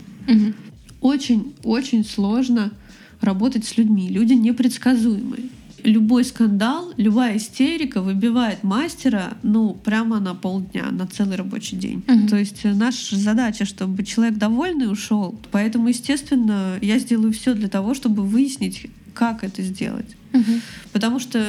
[1.01, 2.73] Очень-очень сложно
[3.21, 4.09] работать с людьми.
[4.09, 5.45] Люди непредсказуемые.
[5.85, 12.05] Любой скандал, любая истерика выбивает мастера, ну, прямо на полдня, на целый рабочий день.
[12.07, 12.29] Угу.
[12.29, 15.39] То есть наша задача, чтобы человек довольный ушел.
[15.51, 20.17] Поэтому, естественно, я сделаю все для того, чтобы выяснить, как это сделать.
[20.33, 20.53] Угу.
[20.93, 21.47] Потому что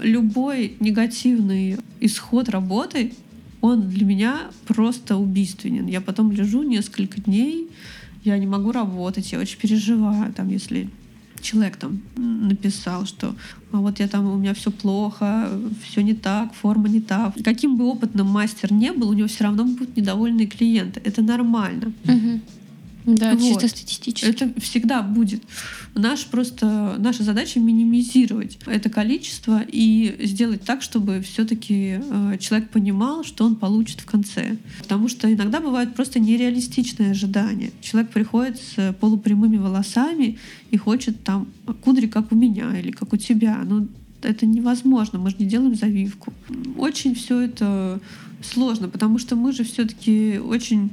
[0.00, 3.12] любой негативный исход работы,
[3.60, 5.86] он для меня просто убийственен.
[5.86, 7.68] Я потом лежу несколько дней,
[8.24, 10.90] я не могу работать, я очень переживаю, там, если
[11.40, 13.34] человек там написал, что
[13.72, 15.50] а вот я там, у меня все плохо,
[15.84, 17.34] все не так, форма не так.
[17.44, 21.00] Каким бы опытным мастер не был, у него все равно будут недовольные клиенты.
[21.04, 21.92] Это нормально.
[22.04, 22.40] Угу.
[23.16, 23.40] Да, вот.
[23.40, 24.28] чисто статистически.
[24.28, 25.42] Это всегда будет.
[25.96, 33.24] Наш просто, наша задача минимизировать это количество и сделать так, чтобы все-таки э, человек понимал,
[33.24, 34.58] что он получит в конце.
[34.78, 37.70] Потому что иногда бывают просто нереалистичные ожидания.
[37.80, 40.38] Человек приходит с полупрямыми волосами
[40.70, 41.48] и хочет там
[41.82, 43.58] кудри, как у меня или как у тебя.
[43.64, 43.88] Ну,
[44.20, 46.34] это невозможно, мы же не делаем завивку.
[46.76, 48.00] Очень все это
[48.42, 50.90] сложно, потому что мы же все-таки очень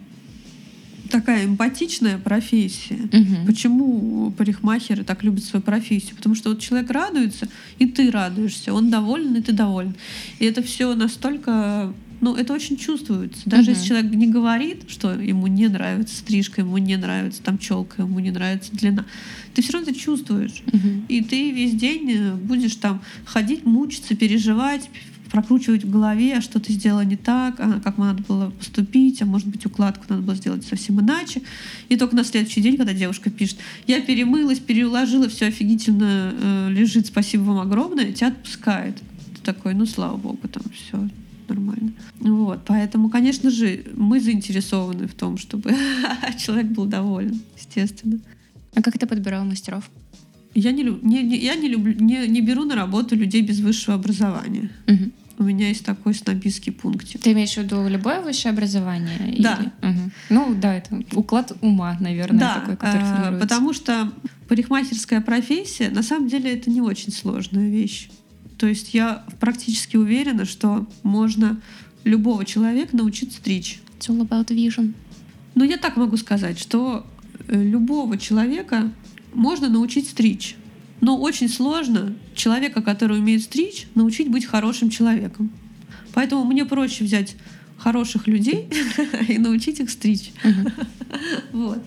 [1.13, 2.95] такая эмпатичная профессия.
[2.95, 3.45] Угу.
[3.45, 6.15] Почему парикмахеры так любят свою профессию?
[6.15, 7.47] Потому что вот человек радуется,
[7.77, 9.93] и ты радуешься, он доволен, и ты доволен.
[10.39, 13.41] И это все настолько ну, это очень чувствуется.
[13.45, 17.57] Даже uh если человек не говорит, что ему не нравится стрижка, ему не нравится там
[17.57, 19.05] челка, ему не нравится длина,
[19.53, 20.63] ты все равно это чувствуешь.
[20.67, 24.89] uh И ты весь день э, будешь там ходить, мучиться, переживать,
[25.33, 29.25] прокручивать в голове, а что ты сделала не так, а как надо было поступить, а
[29.25, 31.41] может быть укладку надо было сделать совсем иначе.
[31.89, 37.07] И только на следующий день, когда девушка пишет, я перемылась, переложила, все офигительно э, лежит,
[37.07, 38.97] спасибо вам огромное, тебя отпускает.
[38.97, 41.09] Ты такой, ну слава богу, там все
[41.49, 41.93] нормально.
[42.19, 45.75] Вот, поэтому, конечно же, мы заинтересованы в том, чтобы
[46.37, 48.19] человек был доволен, естественно.
[48.75, 49.89] А как ты подбирал мастеров?
[50.53, 53.95] Я не, не, не, я не, люблю, не, не беру на работу людей без высшего
[53.95, 54.69] образования.
[54.87, 55.11] Угу.
[55.37, 57.21] У меня есть такой снобистский пунктик.
[57.21, 59.35] Ты имеешь в виду любое высшее образование?
[59.39, 59.59] Да.
[59.59, 59.91] Или...
[59.91, 60.11] Угу.
[60.29, 63.47] Ну да, это уклад ума, наверное, да, такой, который э, формируется.
[63.47, 64.11] потому что
[64.47, 68.09] парикмахерская профессия, на самом деле, это не очень сложная вещь.
[68.57, 71.59] То есть я практически уверена, что можно
[72.03, 73.81] любого человека научить стричь.
[73.99, 74.93] It's all about vision.
[75.55, 77.05] Ну, я так могу сказать, что
[77.47, 78.91] э, любого человека
[79.33, 80.55] можно научить стричь.
[81.03, 85.51] Но очень сложно человека, который умеет стричь, научить быть хорошим человеком.
[86.13, 87.35] Поэтому мне проще взять
[87.77, 88.69] хороших людей
[89.27, 90.31] и научить их стричь.
[91.51, 91.83] Вот.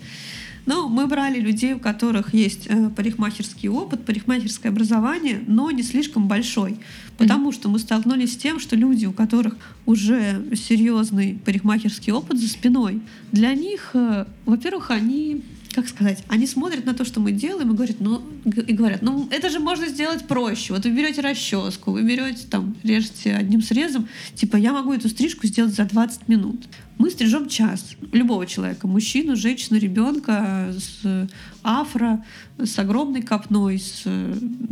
[0.66, 6.28] Но мы брали людей, у которых есть э, парикмахерский опыт, парикмахерское образование, но не слишком
[6.28, 6.78] большой.
[7.16, 12.48] Потому что мы столкнулись с тем, что люди, у которых уже серьезный парикмахерский опыт за
[12.48, 13.00] спиной,
[13.32, 15.42] для них, э, во-первых, они
[15.76, 19.28] как сказать, они смотрят на то, что мы делаем, и говорят, ну, и говорят, ну,
[19.30, 20.72] это же можно сделать проще.
[20.72, 25.46] Вот вы берете расческу, вы берете там, режете одним срезом, типа, я могу эту стрижку
[25.46, 26.64] сделать за 20 минут.
[26.98, 31.28] Мы стрижем час любого человека, мужчину, женщину, ребенка с
[31.62, 32.24] афро,
[32.58, 34.02] с огромной копной, с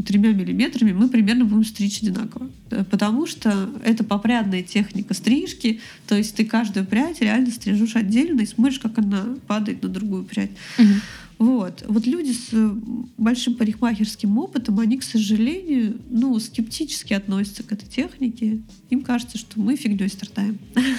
[0.07, 2.49] тремя миллиметрами, мы примерно будем стричь одинаково.
[2.91, 8.47] Потому что это попрядная техника стрижки, то есть ты каждую прядь реально стрижешь отдельно и
[8.47, 10.53] смотришь, как она падает на другую прядь.
[10.79, 11.01] Мгм.
[11.45, 11.85] Вот.
[11.87, 12.71] Вот люди с э,
[13.19, 18.63] большим парикмахерским опытом, они, к сожалению, ну, скептически относятся к этой технике.
[18.89, 20.59] Им кажется, что мы фигней страдаем.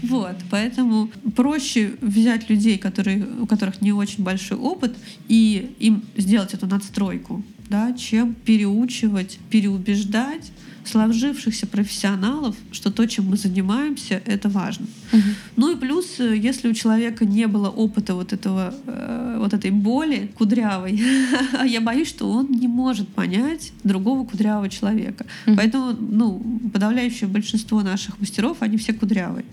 [0.00, 0.36] Вот.
[0.48, 6.68] Поэтому проще взять людей, которые, у которых не очень большой опыт, и им сделать эту
[6.68, 10.52] надстройку, да, чем переучивать, переубеждать
[10.88, 14.86] сложившихся профессионалов, что то, чем мы занимаемся, это важно.
[15.12, 15.34] Мгм.
[15.56, 19.70] Ну и плюс, э, если у человека не было опыта вот этого, э, вот этой
[19.70, 21.00] боли кудрявой,
[21.66, 25.26] я боюсь, что он не может понять другого кудрявого человека.
[25.46, 25.56] Мгм.
[25.56, 29.44] Поэтому, ну, подавляющее большинство наших мастеров, они все кудрявые.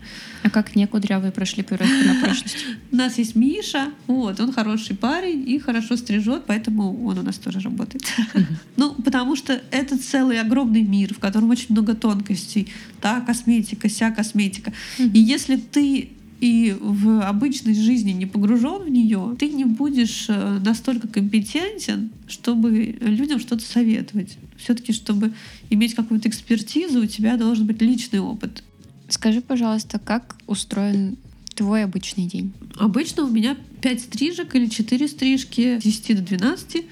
[0.43, 2.58] А как не кудрявые прошли проверку на прочность?
[2.91, 7.38] У нас есть Миша, вот, он хороший парень и хорошо стрижет, поэтому он у нас
[7.38, 8.04] тоже работает.
[8.78, 12.68] Ну, потому что это целый огромный мир, в котором очень много тонкостей.
[13.02, 14.74] Та косметика, вся косметика.
[15.00, 16.10] И если ты
[16.42, 22.98] и в обычной жизни не погружен в нее, ты не будешь э, настолько компетентен, чтобы
[23.00, 24.38] людям что-то советовать.
[24.58, 25.32] Все-таки, чтобы
[25.70, 28.64] иметь какую-то экспертизу, у тебя должен быть личный опыт.
[29.08, 31.18] Скажи, пожалуйста, как устроен
[31.56, 32.52] твой обычный день?
[32.78, 36.86] Обычно у меня 5 стрижек или 4 стрижки с 10 до 12,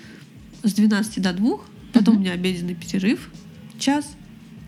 [0.63, 1.57] с 12 до 2,
[1.91, 2.21] потом Мгм.
[2.21, 3.29] у меня обеденный перерыв,
[3.77, 4.15] час,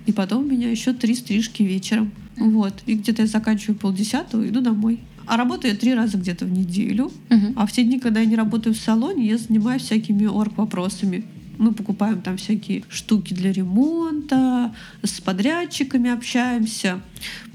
[0.05, 2.11] и потом у меня еще 3 стрижки вечером.
[2.37, 2.73] Вот.
[2.85, 4.99] И где-то я заканчиваю полдесятого, иду домой.
[5.25, 7.11] А работаю я три раза где-то в неделю.
[7.29, 7.53] Мгм.
[7.55, 11.25] А в те дни, когда я не работаю в салоне, я занимаюсь всякими орг-вопросами.
[11.57, 17.01] Мы покупаем там всякие штуки для ремонта, с подрядчиками общаемся,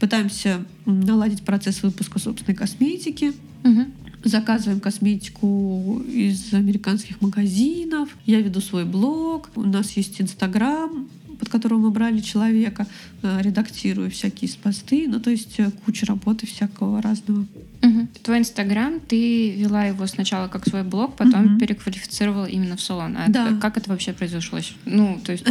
[0.00, 3.32] пытаемся наладить процесс выпуска собственной косметики.
[3.62, 3.92] Мгм.
[4.24, 8.08] Заказываем косметику из американских магазинов.
[8.26, 9.50] Я веду свой блог.
[9.54, 11.08] У нас есть Инстаграм,
[11.40, 12.87] под которого мы брали человека.
[13.22, 15.07] Э, Редактирую всякие посты.
[15.09, 17.46] Ну, то есть э, куча работы всякого разного.
[17.83, 18.09] Мгм.
[18.22, 21.59] Твой Инстаграм, ты вела его сначала как свой блог, потом Мгм.
[21.59, 23.16] переквалифицировала именно в салон.
[23.16, 23.57] А Да.
[23.61, 24.59] как это вообще произошло?
[24.85, 25.44] Ну, то есть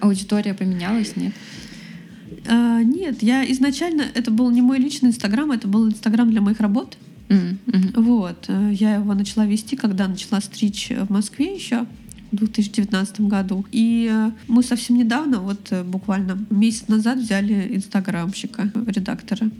[0.00, 1.32] аудитория поменялась, нет?
[2.48, 4.02] А, нет, я изначально...
[4.14, 6.98] Это был не мой личный Инстаграм, это был Инстаграм для моих работ.
[7.28, 7.58] Мгм.
[7.94, 8.44] Вот.
[8.48, 11.86] э, Я его начала вести, когда начала стричь в Москве еще
[12.36, 13.64] 2019 году.
[13.72, 19.50] И э, мы совсем недавно, вот э, буквально месяц назад, взяли инстаграмщика, редактора.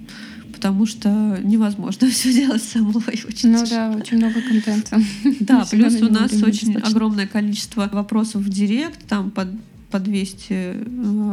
[0.53, 2.95] Потому что невозможно все делать самой.
[3.27, 3.93] Очень Ну тяжело.
[3.93, 5.01] да, очень много контента.
[5.41, 9.47] Да, плюс у нас очень огромное количество вопросов в директ, там по,
[9.91, 10.85] по 200 э,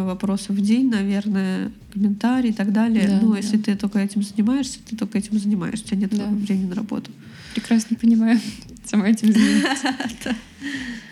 [0.06, 3.08] вопросов в день, наверное, комментарии и так далее.
[3.08, 3.38] Да, Но да.
[3.38, 6.26] если ты только этим занимаешься, ты только этим занимаешься, у тебя нет Да.
[6.26, 7.12] времени на работу.
[7.54, 8.40] Прекрасно понимаю.
[8.86, 9.80] Сама этим занимаюсь.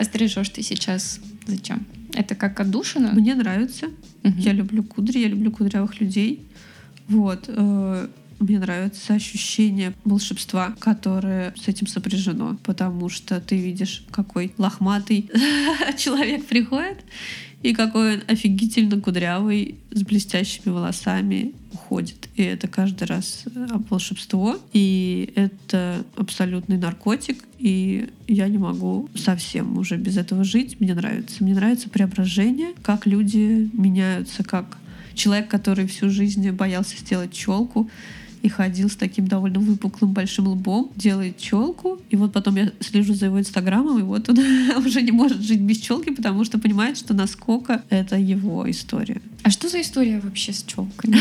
[0.00, 1.86] А стрижешь ты сейчас зачем?
[2.14, 3.12] Это как отдушина?
[3.12, 3.86] Мне нравится.
[4.22, 4.38] Мгм.
[4.38, 6.42] Я люблю кудри, я люблю кудрявых людей.
[7.08, 7.44] Вот.
[7.48, 8.08] э,
[8.38, 15.28] Мне нравится ощущение волшебства, которое с этим сопряжено, потому что ты видишь, какой лохматый
[15.98, 17.04] человек приходит,
[17.62, 22.19] и какой он офигительно кудрявый, с блестящими волосами уходит.
[22.40, 29.76] И это каждый раз э, волшебство, и это абсолютный наркотик, и я не могу совсем
[29.76, 30.80] уже без этого жить.
[30.80, 31.44] Мне нравится.
[31.44, 34.78] Мне нравится преображение, как люди меняются, как
[35.12, 37.90] человек, который всю жизнь боялся сделать челку,
[38.42, 43.14] и ходил с таким довольно выпуклым большим лбом, делает челку, и вот потом я слежу
[43.14, 44.38] за его инстаграмом, и вот он
[44.86, 49.20] уже не может жить без челки, потому что понимает, что насколько это его история.
[49.42, 51.18] А что за история вообще с челками?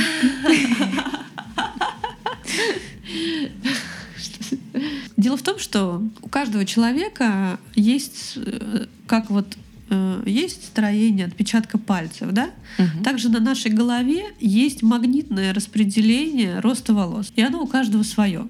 [5.17, 9.57] Дело в том, что у каждого человека есть, э, как вот
[9.89, 12.49] э, есть строение отпечатка пальцев, да?
[12.77, 13.03] Мгм.
[13.03, 18.47] Также на нашей голове есть магнитное распределение роста волос, и оно у каждого свое.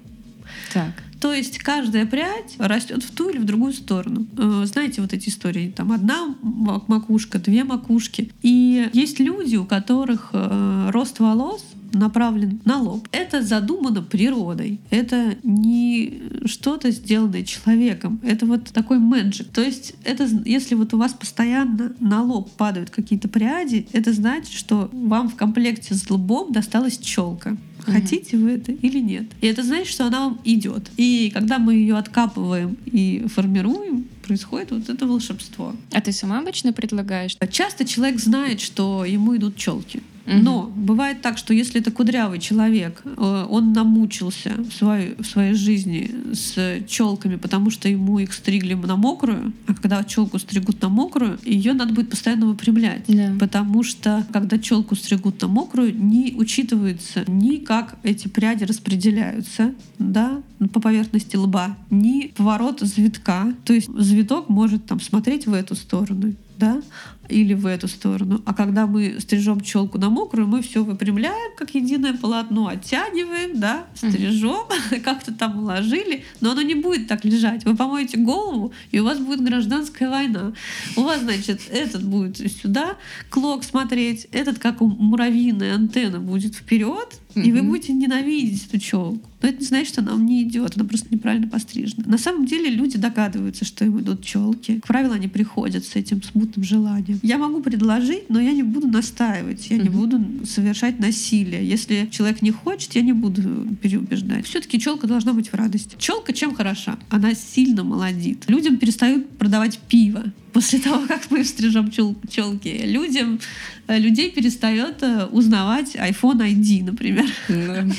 [0.72, 0.92] Так.
[1.20, 4.26] То есть каждая прядь растет в ту или в другую сторону.
[4.38, 8.30] Э, Знаете, вот эти истории, там одна ма- макушка, две макушки.
[8.42, 13.08] И есть люди, у которых э, рост волос направлен на лоб.
[13.12, 14.80] Это задумано природой.
[14.90, 18.20] Это не что-то сделанное человеком.
[18.22, 19.48] Это вот такой мэджик.
[19.48, 24.52] То есть это, если вот у вас постоянно на лоб падают какие-то пряди, это значит,
[24.52, 27.56] что вам в комплекте с лбом досталась челка.
[27.84, 29.24] Хотите вы это или нет?
[29.40, 30.90] И это значит, что она вам идет.
[30.96, 35.74] И когда мы ее откапываем и формируем, происходит вот это волшебство.
[35.92, 37.36] А ты сама обычно предлагаешь?
[37.50, 40.02] Часто человек знает, что ему идут челки.
[40.30, 45.54] Но бывает так, что если это кудрявый человек, э, он намучился в своей, в своей
[45.54, 50.88] жизни с челками, потому что ему их стригли на мокрую, а когда челку стригут на
[50.88, 53.04] мокрую, ее надо будет постоянно выпрямлять.
[53.08, 53.32] Да.
[53.38, 60.42] Потому что когда челку стригут на мокрую, не учитывается ни как эти пряди распределяются да,
[60.72, 63.54] по поверхности лба, ни поворот завитка.
[63.64, 66.82] То есть завиток может там смотреть в эту сторону, да,
[67.28, 68.42] или в эту сторону.
[68.44, 73.86] А когда мы стрижем челку на мокрую, мы все выпрямляем как единое полотно, оттягиваем, да,
[73.94, 74.66] стрижем,
[75.04, 77.64] как-то там уложили, но оно не будет так лежать.
[77.64, 80.52] Вы помоете голову, и у вас будет гражданская война.
[80.96, 82.96] У вас, значит, этот будет сюда,
[83.30, 89.29] клок смотреть, этот, как у муравьиная антенна, будет вперед, и вы будете ненавидеть эту челку.
[89.42, 92.04] Но это не значит, что она вам не идет, она просто неправильно пострижена.
[92.06, 94.76] На самом деле люди догадываются, что им идут челки.
[94.76, 97.18] Как правило, они приходят с этим смутным желанием.
[97.22, 101.66] Я могу предложить, но я не буду настаивать, я не буду совершать насилие.
[101.66, 103.42] Если человек не хочет, я не буду
[103.80, 104.46] переубеждать.
[104.46, 105.96] Все-таки челка должна быть в радости.
[105.98, 106.98] Челка чем хороша?
[107.08, 108.44] Она сильно молодит.
[108.48, 112.82] Людям перестают продавать пиво после того, как мы стрижем чел челки.
[112.84, 113.40] Людям,
[113.86, 117.26] э, людей перестает э, узнавать iPhone ID, например.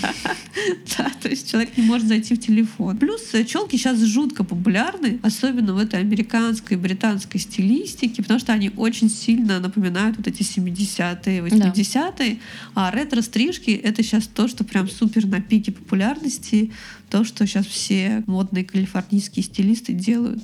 [0.98, 2.98] Да, то есть человек не может зайти в телефон.
[2.98, 8.72] Плюс э, челки сейчас жутко популярны, особенно в этой американской, британской стилистике, потому что они
[8.76, 12.40] очень сильно напоминают вот эти 70-е, 80-е.
[12.76, 16.72] А ретро-стрижки— это сейчас то, что прям супер на пике популярности,
[17.10, 20.44] то, что сейчас все модные калифорнийские стилисты делают.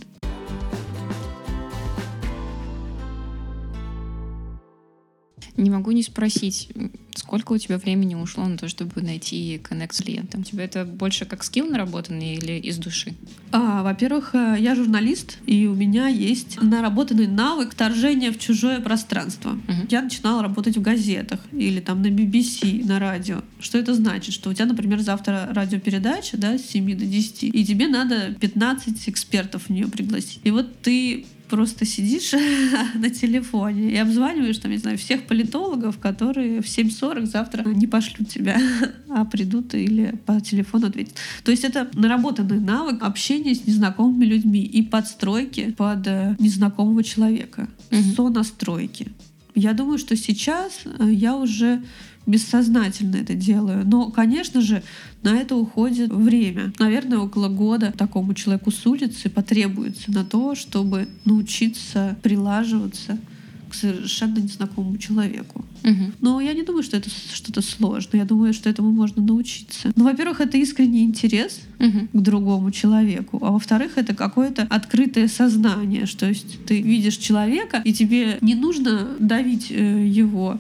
[5.58, 6.70] Не могу не спросить,
[7.16, 10.44] сколько у тебя времени ушло на то, чтобы найти коннект с клиентом?
[10.44, 13.16] Тебе это больше как скилл наработанный или из души?
[13.52, 19.52] А, во-первых, э, я журналист, и у меня есть наработанный навык вторжения в чужое пространство.
[19.52, 19.88] Мгм.
[19.90, 23.42] Я начинала работать в газетах или там на BBC, на радио.
[23.60, 24.34] Что это значит?
[24.34, 29.10] Что у тебя, например, завтра радиопередача да, с 7 до 10, и тебе надо 15
[29.10, 30.40] экспертов в нее пригласить.
[30.44, 32.32] И вот ты просто сидишь
[32.96, 38.30] на телефоне и обзваниваешь, там, не знаю, всех политологов, которые в 7.40 завтра не пошлют
[38.30, 38.58] тебя,
[39.10, 41.16] а придут или по телефону ответят.
[41.44, 47.68] То есть это наработанный навык общения с незнакомыми людьми и подстройки под э, незнакомого человека,
[47.92, 48.14] Мгм.
[48.16, 49.08] сонастройки.
[49.56, 51.82] Я думаю, что сейчас э, я уже
[52.28, 53.84] бессознательно это делаю.
[53.88, 54.84] Но, конечно же,
[55.24, 56.72] на это уходит время.
[56.78, 63.18] Наверное, около года такому человеку с улицы потребуется на то, чтобы научиться прилаживаться
[63.70, 65.66] к совершенно незнакомому человеку.
[65.84, 66.14] Мгм.
[66.22, 68.22] Но я не думаю, что это что-то сложное.
[68.22, 69.92] Я думаю, что этому можно научиться.
[69.96, 72.08] Ну, во-первых, это искренний интерес Мгм.
[72.14, 77.92] к другому человеку, а во-вторых, это какое-то открытое сознание, что есть ты видишь человека, и
[77.94, 80.60] тебе не нужно давить э, его,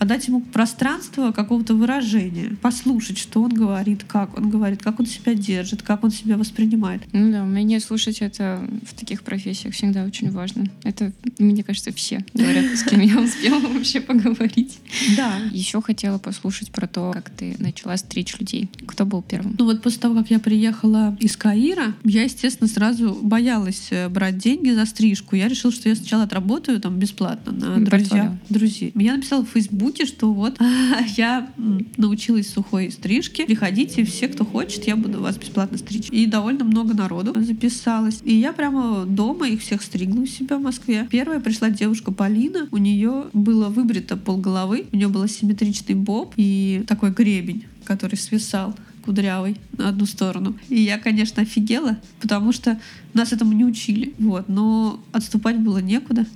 [0.00, 5.04] а дать ему пространство какого-то выражения, послушать, что он говорит, как он говорит, как он
[5.04, 7.02] себя держит, как он себя воспринимает.
[7.12, 10.64] Ну да, умение слушать это в таких профессиях всегда очень важно.
[10.84, 14.78] Это, мне кажется, все говорят, с кем я успела вообще поговорить.
[15.18, 15.36] Да.
[15.52, 18.70] Еще хотела послушать про то, как ты начала стричь людей.
[18.86, 19.54] Кто был первым?
[19.58, 24.38] Ну вот после того, как я приехала из Каира, я, естественно, сразу боялась э, брать
[24.38, 25.36] деньги за стрижку.
[25.36, 28.92] Я решила, что я сначала отработаю там бесплатно на друзья, друзей.
[28.94, 30.58] Я написала в Фейсбуке, что вот
[31.16, 31.50] я
[31.96, 33.44] научилась сухой стрижке.
[33.44, 36.08] Приходите, все, кто хочет, я буду вас бесплатно стричь.
[36.10, 38.20] И довольно много народу записалось.
[38.24, 41.06] И я прямо дома их всех стригла у себя в Москве.
[41.10, 42.68] Первая пришла девушка Полина.
[42.70, 44.86] У нее было выбрито полголовы.
[44.92, 48.74] У нее был асимметричный боб и такой гребень, который свисал
[49.04, 50.56] кудрявый на одну сторону.
[50.68, 52.78] И я, конечно, офигела, потому что
[53.14, 54.14] нас этому не учили.
[54.18, 54.48] Вот.
[54.48, 56.26] Но отступать было некуда.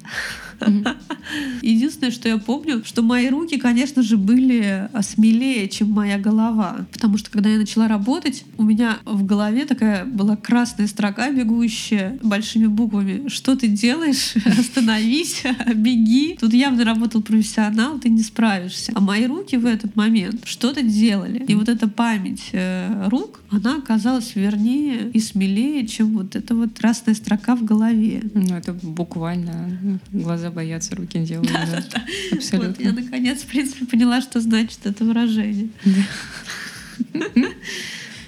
[0.60, 0.86] Мгм.
[1.62, 6.86] Единственное, что я помню, что мои руки, конечно же, были смелее, чем моя голова.
[6.92, 12.18] Потому что, когда я начала работать, у меня в голове такая была красная строка, бегущая
[12.22, 13.28] большими буквами.
[13.28, 14.34] Что ты делаешь?
[14.58, 15.42] Остановись,
[15.74, 16.36] беги.
[16.40, 18.92] Тут явно работал профессионал, ты не справишься.
[18.94, 21.44] А мои руки в этот момент что-то делали.
[21.46, 22.50] И вот эта память
[23.08, 28.22] рук, она оказалась вернее и смелее, чем вот эта вот красная строка в голове.
[28.34, 31.52] Ну, это буквально ну, глаза боятся, руки делают.
[31.52, 31.84] да.
[32.30, 32.82] Вот Абсолютно.
[32.82, 35.68] я наконец, в принципе, поняла, что значит это выражение.
[37.12, 37.48] Ну,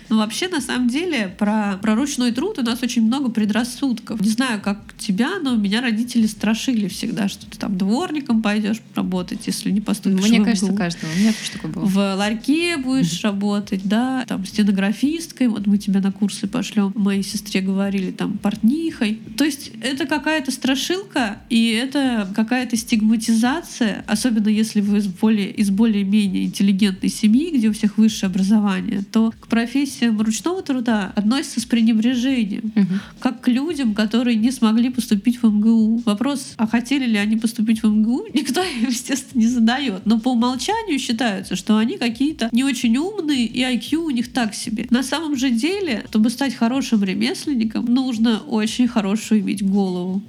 [0.09, 4.21] Но вообще, на самом деле, про, про ручной труд у нас очень много предрассудков.
[4.21, 9.47] Не знаю, как тебя, но меня родители страшили всегда, что ты там дворником пойдешь работать,
[9.47, 10.77] если не поступишь Мне в кажется, МГУ.
[10.77, 11.11] каждого.
[11.15, 11.85] У меня тоже такое было.
[11.85, 16.93] В ларьке будешь работать, да, там стенографисткой, вот мы тебя на курсы пошлем.
[16.95, 19.21] Моей сестре говорили там портнихой.
[19.37, 25.71] То есть это какая-то страшилка, и это какая-то стигматизация, особенно если вы из более, из
[25.71, 29.47] более-менее интеллигентной семьи, где у всех высшее образование, то к
[29.97, 33.01] профессиям ручного труда относятся с пренебрежением, Мгм.
[33.21, 36.03] как к людям, которые не смогли поступить в МГУ.
[36.05, 40.03] Вопрос, а хотели ли они поступить в МГУ, никто, естественно, не задает.
[40.05, 44.55] Но по умолчанию считается, что они какие-то не очень умные, и IQ у них так
[44.55, 44.87] себе.
[44.91, 50.23] На самом же деле, чтобы стать хорошим ремесленником, нужно очень хорошую иметь голову.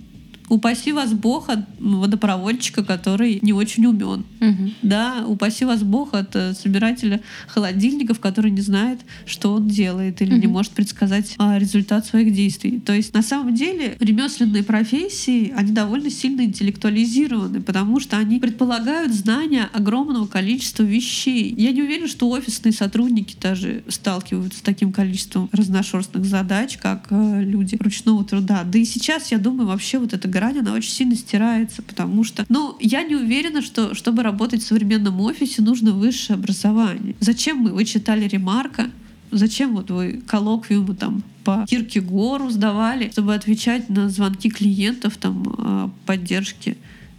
[0.50, 4.24] Упаси вас Бог от водопроводчика, который не очень умен.
[4.40, 4.74] Мгм.
[4.82, 10.34] Да, упаси вас Бог от э, собирателя холодильников, который не знает, что он делает или
[10.34, 10.52] не Мгм.
[10.54, 12.80] может предсказать а, результат своих действий.
[12.80, 19.14] То есть на самом деле ремесленные профессии, они довольно сильно интеллектуализированы, потому что они предполагают
[19.14, 21.54] знания огромного количества вещей.
[21.58, 27.42] Я не уверена, что офисные сотрудники даже сталкиваются с таким количеством разношерстных задач, как э,
[27.44, 28.64] люди ручного труда.
[28.64, 32.46] Да и сейчас, я думаю, вообще вот эта грань, она очень сильно стирается, потому что,
[32.50, 37.16] ну, я не уверена, что чтобы работать в современном офисе, нужно высшее образование.
[37.20, 37.72] Зачем мы?
[37.72, 38.92] Вы читали Ремарка?
[39.32, 45.90] Зачем вот вы коллоквиумы там по Киркегору сдавали, чтобы отвечать на звонки клиентов там о
[46.06, 46.78] поддержке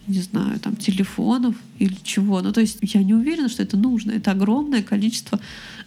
[0.08, 2.40] не знаю, там, телефонов или чего.
[2.40, 4.12] Ну, то есть я не уверена, что это нужно.
[4.12, 5.38] Это огромное количество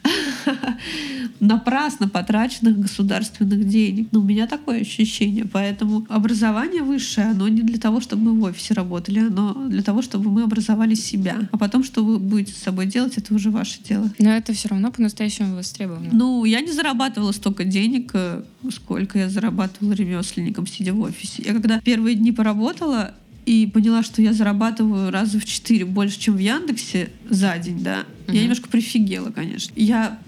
[1.39, 4.09] напрасно потраченных государственных денег.
[4.11, 5.45] Но у меня такое ощущение.
[5.45, 10.01] Поэтому образование высшее, оно не для того, чтобы мы в офисе работали, оно для того,
[10.01, 11.49] чтобы мы образовали себя.
[11.51, 14.09] А потом, что вы будете с собой делать, это уже ваше дело.
[14.19, 16.09] Но это все равно по-настоящему востребовано.
[16.11, 21.43] Ну, я не зарабатывала столько денег, э, сколько я зарабатывала ремесленником, сидя в офисе.
[21.45, 23.13] Я когда первые дни поработала,
[23.45, 28.05] и поняла, что я зарабатываю раза в четыре больше, чем в Яндексе за день, да,
[28.27, 28.41] я Мгм.
[28.41, 29.73] немножко прифигела, конечно.
[29.75, 30.19] Я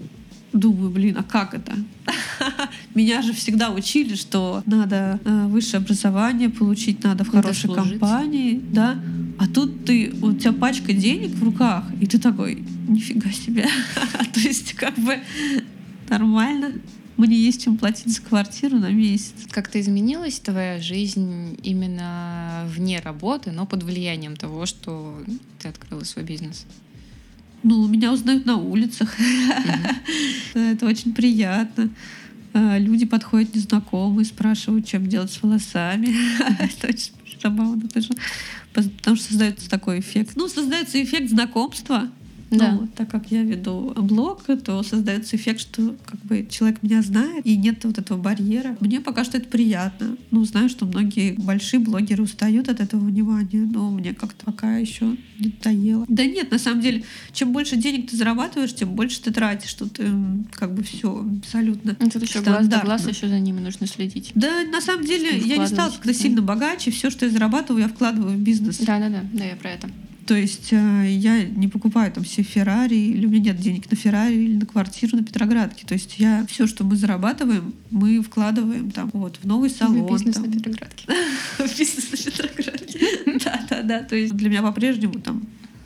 [0.52, 1.76] думаю, блин, а как это?
[2.94, 8.98] Меня же всегда учили, что надо э, высшее образование получить, надо в хорошей компании, да.
[9.38, 13.66] А тут ты, у тебя пачка денег в руках, и ты такой, нифига себе.
[14.32, 15.18] То есть как бы
[16.08, 16.72] нормально.
[17.16, 19.34] Мне есть чем платить за квартиру на месяц.
[19.50, 25.22] Как-то изменилась твоя жизнь именно вне работы, но под влиянием того, что
[25.60, 26.66] ты открыла свой бизнес?
[27.62, 29.14] Ну, меня узнают на улицах.
[30.54, 31.88] Это очень приятно.
[32.52, 36.14] А, Люди подходят незнакомые, спрашивают, чем делать с волосами.
[36.58, 38.10] Это очень забавно тоже.
[38.72, 40.32] Потому что создается такой эффект.
[40.34, 42.10] Ну, создается эффект знакомства.
[42.58, 42.72] Да.
[42.72, 47.44] Ну, так как я веду блог, то создается эффект, что как бы человек меня знает,
[47.46, 48.76] и нет вот этого барьера.
[48.80, 50.16] Мне пока что это приятно.
[50.30, 55.16] Ну, знаю, что многие большие блогеры устают от этого внимания, но мне как-то пока еще
[55.38, 56.04] не надоело.
[56.08, 59.74] Да нет, на самом деле, чем больше денег ты зарабатываешь, тем больше ты тратишь.
[59.74, 61.96] Тут м, как бы все абсолютно.
[61.98, 64.32] Ну, Тут еще глаз да глаз, еще за ними нужно следить.
[64.34, 66.90] Да, на самом деле, я не стала когда сильно богаче.
[66.90, 68.78] Все, что я зарабатываю, я вкладываю в бизнес.
[68.78, 69.88] Да-да-да, да, я про это.
[70.26, 73.96] То есть э, я не покупаю там все Феррари, или у меня нет денег на
[73.96, 75.86] Феррари или на квартиру на Петроградке.
[75.86, 80.06] То есть я все, что мы зарабатываем, мы вкладываем там вот в новый салон.
[80.06, 80.46] Бизнес там.
[80.46, 81.06] на Петроградке.
[81.58, 82.84] В бизнес на Петроградке.
[83.44, 84.02] Да, да, да.
[84.02, 85.43] То есть для меня по-прежнему там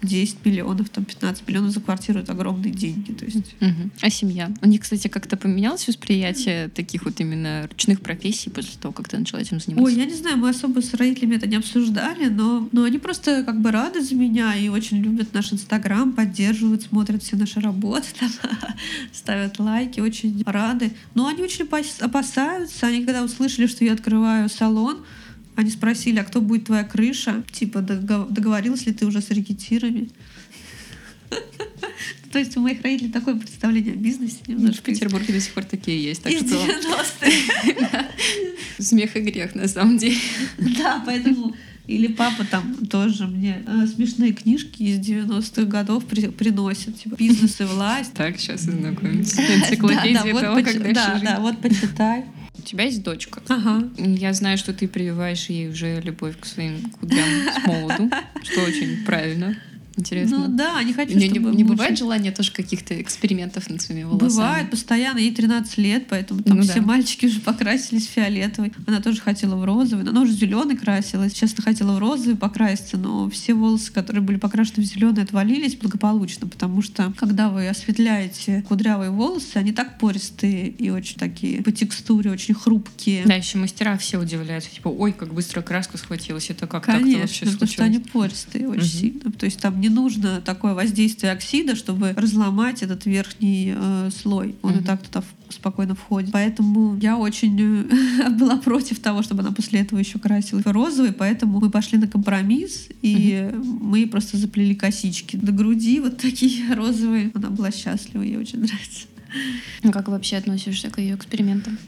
[0.09, 3.13] 10 миллионов, там 15 миллионов за квартиру это огромные деньги.
[3.13, 3.91] То есть Мгм.
[4.01, 4.51] А семья?
[4.63, 9.19] У них, кстати, как-то поменялось восприятие таких вот именно ручных профессий после того, как ты
[9.19, 9.85] начала этим заниматься?
[9.93, 13.45] Ой, я не знаю, мы особо с родителями это не обсуждали, но, но они просто
[13.45, 18.07] как бы рады за меня и очень любят наш Инстаграм, поддерживают, смотрят все наши работы,
[18.21, 18.31] там,
[19.13, 20.93] ставят лайки, очень рады.
[21.15, 22.87] Но они очень опас- опасаются.
[22.87, 24.99] Они когда услышали, что я открываю салон,
[25.59, 27.43] они спросили, а кто будет твоя крыша?
[27.51, 30.09] Типа, дого- договорилась ли ты уже с рекетирами?
[32.33, 35.41] То есть у моих родителей такое представление о бизнесе Ну, в немножко из- Петербурге до
[35.41, 38.07] сих пор такие есть, так из что 90-х.
[38.79, 40.17] смех и грех на самом деле.
[40.79, 41.55] Да, поэтому...
[41.89, 47.01] Или папа там тоже мне э, смешные книжки из 90-х годов при- приносит.
[47.03, 48.13] Типа «Бизнес и власть».
[48.13, 49.41] Так, сейчас знакомимся.
[49.43, 52.27] Энциклопедия того, как дальше да, да, вот почитай.
[52.59, 53.41] У тебя есть дочка.
[53.49, 53.89] Ага.
[53.97, 58.11] Я знаю, что ты прививаешь ей уже любовь к своим кудрям с молоду,
[58.43, 59.57] что очень правильно.
[59.99, 60.49] Интересно.
[60.49, 64.29] Ну да, Не, чтобы не, не бывает желания тоже каких-то экспериментов над своими волосами?
[64.31, 66.83] Бывает постоянно, ей 13 лет, поэтому там Ну все да.
[66.83, 68.73] мальчики уже покрасились фиолетовый.
[68.87, 71.33] Она тоже хотела в розовый, но она уже зеленый красилась.
[71.33, 76.47] Честно, хотела в розовый покраситься, но все волосы, которые были покрашены в зеленый, отвалились благополучно,
[76.47, 82.31] потому что когда вы осветляете кудрявые волосы, они так пористые и очень такие по текстуре,
[82.31, 83.25] очень хрупкие.
[83.25, 84.71] Да, еще мастера все удивляются.
[84.71, 86.51] Типа, ой, как быстро краска схватилась.
[86.51, 87.89] Это как так-то Конечно, вообще потому что случилось?
[87.89, 88.89] они пористые очень Мгм.
[88.89, 89.33] сильно.
[89.33, 94.55] То есть там не нужно такое воздействие оксида, чтобы разломать этот верхний э, слой.
[94.63, 94.85] Он и Мгм.
[94.85, 96.31] так туда спокойно входит.
[96.33, 97.59] Поэтому я очень
[97.91, 101.99] э, была против того, чтобы она после этого еще красилась в розовый, поэтому мы пошли
[101.99, 107.31] на компромисс, и мы ей просто заплели косички до груди, вот такие розовые.
[107.35, 109.07] Она была счастлива, ей очень нравится.
[109.83, 111.79] Ну, Как вообще относишься к ее экспериментам?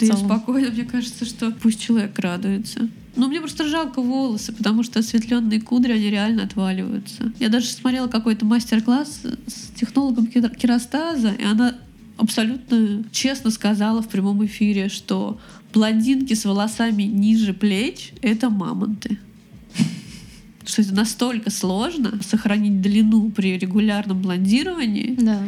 [0.00, 2.88] Да я спокойно, мне кажется, что пусть человек радуется.
[3.16, 7.32] Ну, мне просто жалко волосы, потому что осветленные кудри, они реально отваливаются.
[7.38, 11.76] Я даже смотрела какой-то мастер-класс с технологом кер- керастаза, и она
[12.16, 15.38] абсолютно честно сказала в прямом эфире, что
[15.72, 19.18] блондинки с волосами ниже плеч— это мамонты.
[20.66, 25.42] Что это настолько сложно сохранить длину при регулярном блондировании, Да.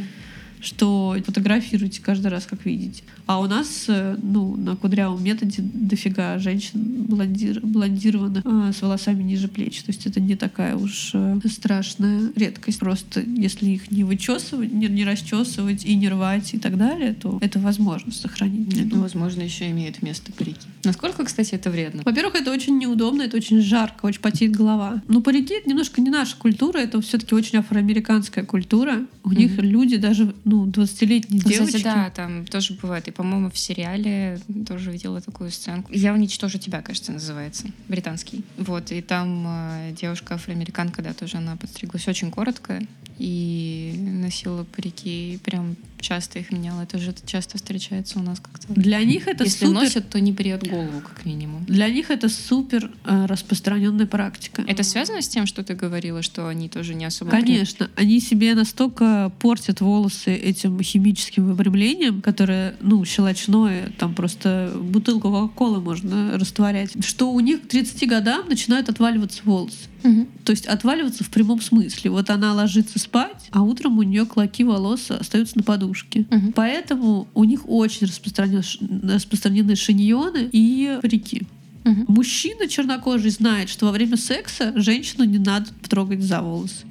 [0.60, 3.02] что фотографируйте каждый раз, как видите.
[3.26, 9.22] А у нас, э, ну, на кудрявом методе дофига женщин блондир, блондированных э, с волосами
[9.24, 9.82] ниже плеч.
[9.82, 12.78] То есть это не такая уж э, страшная редкость.
[12.78, 17.38] Просто если их не вычесывать, не, не расчесывать и не рвать и так далее, то
[17.40, 20.66] это возможно сохранить Ну, возможно, еще имеет место парики.
[20.84, 22.02] Насколько, кстати, это вредно?
[22.04, 25.02] Во-первых, это очень неудобно, это очень жарко, очень потеет голова.
[25.08, 29.06] Но парики это немножко не наша культура, это все-таки очень афроамериканская культура.
[29.24, 29.38] У Мгм.
[29.38, 31.78] них люди даже, ну, 20-летние девочки.
[31.78, 33.08] Кстати, да, там тоже бывает.
[33.08, 34.38] И, по-моему, в сериале
[34.68, 35.90] тоже видела такую сценку.
[35.92, 37.66] «Я уничтожу тебя», кажется, называется.
[37.88, 38.44] Британский.
[38.58, 42.80] Вот, и там э, девушка афроамериканка, да, тоже она подстриглась очень коротко
[43.18, 46.82] и носила парики, прям часто их меняла.
[46.82, 48.66] Это же часто встречается у нас как-то.
[48.72, 49.74] Для них это Если супер.
[49.82, 51.64] носят, то не бреют голову, как минимум.
[51.66, 54.62] Для них это супер э, распространенная практика.
[54.66, 57.30] Это связано с тем, что ты говорила, что они тоже не особо...
[57.30, 64.72] при- Конечно, они себе настолько портят волосы этим химическим выпрямлением, которое, ну, щелочное, там просто
[64.80, 69.76] бутылку Кока-Колы можно растворять, что у них к 30 годам начинают отваливаться волосы.
[70.06, 70.28] Мгм.
[70.44, 72.10] То есть отваливаться в прямом смысле.
[72.10, 76.26] Вот она ложится спать, а утром у нее клоки волос остаются на подушке.
[76.30, 76.52] Мгм.
[76.52, 78.62] Поэтому у них очень распространены,
[79.02, 81.42] распространены шиньоны и парики.
[81.84, 82.04] Мгм.
[82.08, 86.84] Мужчина чернокожий знает, что во время секса женщину не надо трогать за волосы.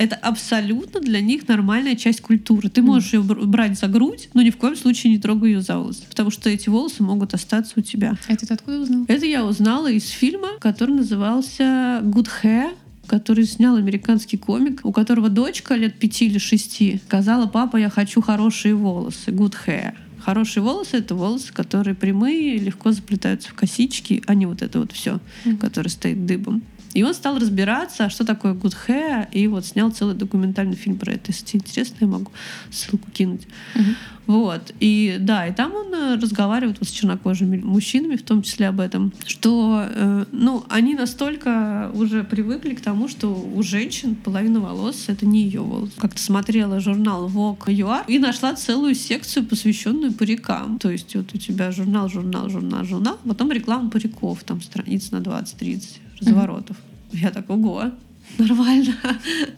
[0.00, 2.70] Это абсолютно для них нормальная часть культуры.
[2.70, 5.76] Ты можешь ее брать за грудь, но ни в коем случае не трогай ее за
[5.76, 8.14] волосы, потому что эти волосы могут остаться у тебя.
[8.26, 9.04] Это ты откуда узнал?
[9.08, 12.70] Это я узнала из фильма, который назывался Good Hair
[13.06, 18.22] который снял американский комик, у которого дочка лет пяти или шести сказала, папа, я хочу
[18.22, 19.94] хорошие волосы, good hair.
[20.20, 24.92] Хорошие волосы— это волосы, которые прямые, легко заплетаются в косички, а не вот это вот
[24.92, 25.58] все, Мгм.
[25.58, 26.62] которое стоит дыбом.
[26.94, 30.98] И он стал разбираться, а что такое good hair, и вот снял целый документальный фильм
[30.98, 31.24] про это.
[31.28, 32.32] Если тебе интересно, я могу
[32.70, 33.46] ссылку кинуть.
[33.74, 33.96] Мгм.
[34.26, 34.72] Вот.
[34.78, 38.78] И да, и там он э, разговаривает вот с чернокожими мужчинами, в том числе об
[38.78, 45.04] этом, что э, ну, они настолько уже привыкли к тому, что у женщин половина волос—
[45.08, 45.94] это не ее волосы.
[45.96, 50.78] Как-то смотрела журнал Vogue UR и нашла целую секцию, посвященную парикам.
[50.78, 55.16] То есть вот у тебя журнал, журнал, журнал, журнал, потом реклама париков, там страниц на
[55.16, 56.76] 20-30 разворотов.
[57.12, 57.90] Я так, ого,
[58.38, 58.94] нормально.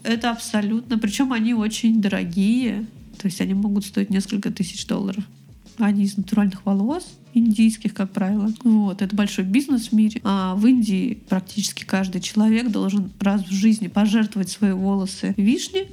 [0.02, 0.98] Это абсолютно.
[0.98, 2.86] Причем они очень дорогие.
[3.18, 5.24] То есть они могут стоить несколько тысяч долларов.
[5.78, 8.52] Они из натуральных волос, индийских, как правило.
[8.62, 10.20] Вот, это большой бизнес в мире.
[10.24, 15.88] А в Индии практически каждый человек должен раз в жизни пожертвовать свои волосы вишни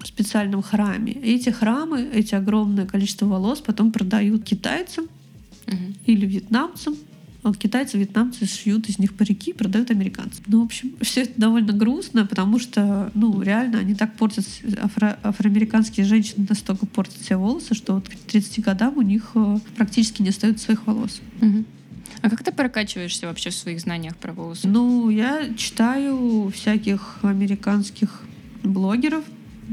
[0.00, 1.12] в специальном храме.
[1.12, 5.06] И эти храмы, эти огромное количество волос потом продают китайцам
[5.66, 5.94] Мгм.
[6.06, 6.96] или вьетнамцам.
[7.42, 10.44] А китайцы, вьетнамцы шьют из них парики и продают американцам.
[10.46, 14.44] Ну, в общем, все это довольно грустно, потому что, ну, реально, они так портят,
[14.76, 19.58] афро- афроамериканские женщины настолько портят себе волосы, что вот к 30 годам у них э,
[19.76, 21.20] практически не остается своих волос.
[21.40, 21.66] Мгм.
[22.20, 24.68] А как ты прокачиваешься вообще в своих знаниях про волосы?
[24.68, 28.22] Ну, я читаю всяких американских
[28.62, 29.24] блогеров,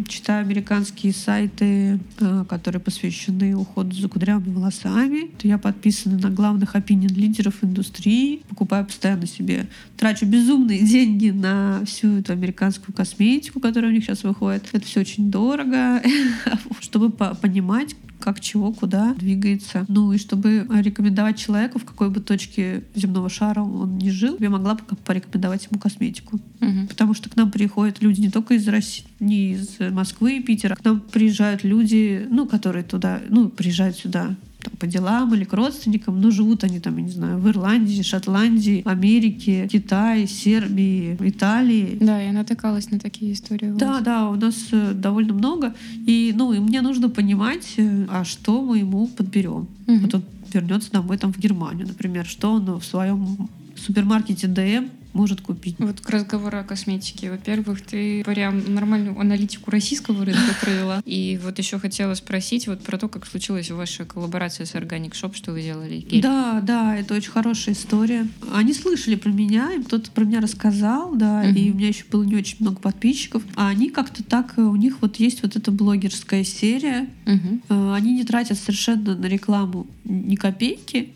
[0.07, 5.31] читаю американские сайты, э, которые посвящены уходу за кудрявыми волосами.
[5.43, 12.17] Я подписана на главных opinion лидеров индустрии, покупаю постоянно себе, трачу безумные деньги на всю
[12.17, 14.69] эту американскую косметику, которая у них сейчас выходит.
[14.71, 16.01] Это все очень дорого,
[16.79, 19.85] чтобы по- понимать, как чего, куда двигается.
[19.87, 24.49] Ну и чтобы рекомендовать человеку, в какой бы точке земного шара он не жил, я
[24.49, 26.39] могла бы порекомендовать ему косметику.
[26.59, 26.87] Мгм.
[26.87, 30.75] Потому что к нам приходят люди не только из России, не из Москвы и Питера.
[30.75, 35.53] К нам приезжают люди, ну, которые туда, ну, приезжают сюда там, по делам или к
[35.53, 41.97] родственникам, но живут они там, я не знаю, в Ирландии, Шотландии, Америке, Китае, Сербии, Италии.
[42.01, 43.71] Да, я натыкалась на такие истории.
[43.71, 44.03] у Да, вас.
[44.03, 45.73] да, у нас э, довольно много.
[46.05, 49.67] И, ну, и мне нужно понимать, э, а что мы ему подберем.
[49.87, 49.99] Мгм.
[50.01, 50.23] Вот он
[50.53, 55.75] вернется домой там в Германию, например, что он в своем супермаркете ДМ может купить.
[55.79, 57.31] Вот к разговору о косметике.
[57.31, 61.01] Во-первых, ты прям нормальную аналитику российского рынка провела.
[61.05, 65.35] И вот еще хотела спросить вот про то, как случилась ваша коллаборация с Organic Shop,
[65.35, 65.99] что вы делали.
[65.99, 66.21] гель.
[66.21, 68.27] Да, да, это очень хорошая история.
[68.53, 71.55] Они слышали про меня, им кто-то про меня рассказал, да, Мгм.
[71.55, 73.43] и у меня еще было не очень много подписчиков.
[73.55, 77.09] А они как-то так, э, у них вот есть вот эта блогерская серия.
[77.25, 81.09] Э, Они не тратят совершенно на рекламу ни копейки.